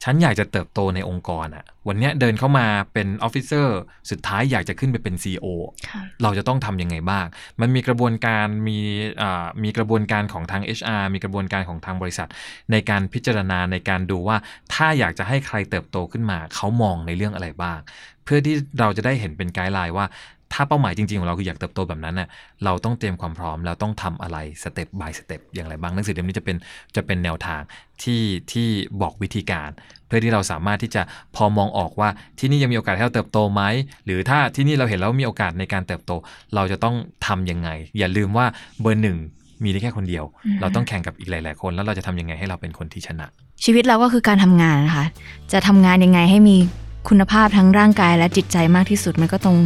[0.02, 3.78] ฉันอยากจะเติบโตในองค์กรอะวันเนี้ยเดินเข้ามาเป็นออฟฟิเซอร์
[4.10, 5.46] สุดท้ายอยากจะขึ้นไปเป็น CEO
[5.88, 7.26] ค่ะเราจะต้องทำยังไงบ้าง
[7.60, 8.78] มันมีกระบวนการมี
[9.22, 12.28] อ่ามีกระบวนการของทาง HR มีกระบวนการของทางบริษัท
[12.72, 14.36] ในการพิจารณาในการดูว่า
[14.74, 17.78] ถ้าอยากจะให้ใครเติบโตขึ้นมา เขามองในเรื่องอะไรบ้าง
[18.24, 20.06] เพื่อที่เราจะได้เห็นเป็น guideline ว่า
[20.52, 22.28] ถ้าเป้าหมายจริงๆ ของเราคืออยากเติบโตแบบนั้นน่ะ
[22.64, 26.56] เราต้องเตรียมความพร้อมแล้วต้องทำอะไรสเต็ป by สเต็ปอย่างไรบ้างหนังสือเล่มนี้จะเป็น
[26.96, 27.60] จะเป็นแนวทาง
[28.02, 28.22] ที่
[28.52, 28.68] ที่
[29.00, 29.70] บอกวิธีการ
[30.06, 31.02] เพื่อที่เราสามารถที่จะ
[31.36, 33.62] พอมองออกว่าที่นี่ยังมีโอกาสให้เราเติบโตไหม
[34.04, 36.12] หรือถ้าที่นี่เราเห็นแล้วมีโอกาสในการเติบโต
[36.54, 36.94] เราจะต้อง
[37.26, 38.46] ทำยังไง อย่าลืมว่า
[38.80, 39.18] เบอร์หนึ่ง
[39.62, 43.26] มีได้แค่คนเดียวอืมเราต้องแข่งกับอีกหลาย ๆ คน แล้วเราจะทำยังไงให้เราเป็นคนที่ชนะ
[43.64, 45.06] ชีวิตเราก็คือการทำงานนะคะ
[45.52, 46.56] จะทำงานยังไงให้มี
[47.08, 49.56] คุณภาพทั้งร่างกายและจิตใจมากที่สุดมันก็ตรง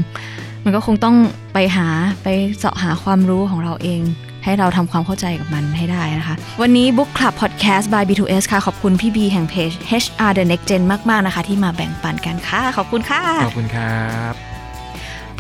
[0.69, 1.17] มันก็คงต้อง
[1.55, 1.89] ไปหา
[2.23, 4.01] ไปเสาะหาความรู้ของเราเอง
[4.45, 9.71] ให้เราทำความเข้าใจกับมันให้ได้นะคะ วันนี้ Book Club Podcast by B2S ค่ะ ขอบคุณพี่บีแห่งเพจ
[10.03, 14.33] HR The Next Gen มาก ๆ นะคะ ที่มาแบ่งปันกันค่ะ ขอบคุณค่ะ ขอบคุณครับ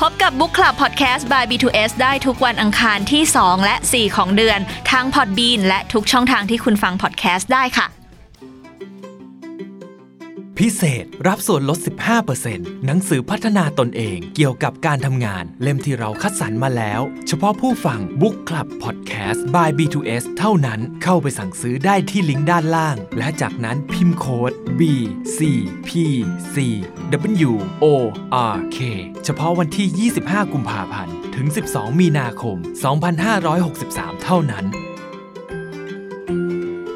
[0.01, 4.59] พบกับ Book Club Podcast by B2S ได้ทุกวันอังคารที่ 2 และ 4 ของเดือน
[4.91, 7.95] ทาง Podbean และทุกช่องทางที่คุณฟัง podcast ได้ค่ะ
[10.61, 11.78] พิเศษรับส่วนลด
[12.32, 24.82] 15%หนังสือพัฒนาตนเองเกี่ยวกับการทำงาน เล่มที่เราคัดสรรมาแล้ว เฉพาะผู้ฟัง Book Club Podcast by B2S เท่านั้นเข้าไปสั่งซื้อได้ที่ลิงก์ด้านล่าง และจากนั้นพิมพ์โค้ด B
[25.36, 25.38] C
[25.88, 25.90] P
[26.54, 26.57] C
[27.48, 27.52] W
[27.84, 27.86] O
[28.54, 28.78] R K
[29.24, 32.57] เฉพาะวันที่ 25 กุมภาพันธ์ถึง 12 มีนาคม
[33.40, 34.64] 2563 เท่านั้น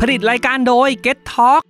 [0.00, 1.62] ผลิตรายการโดย Get Talk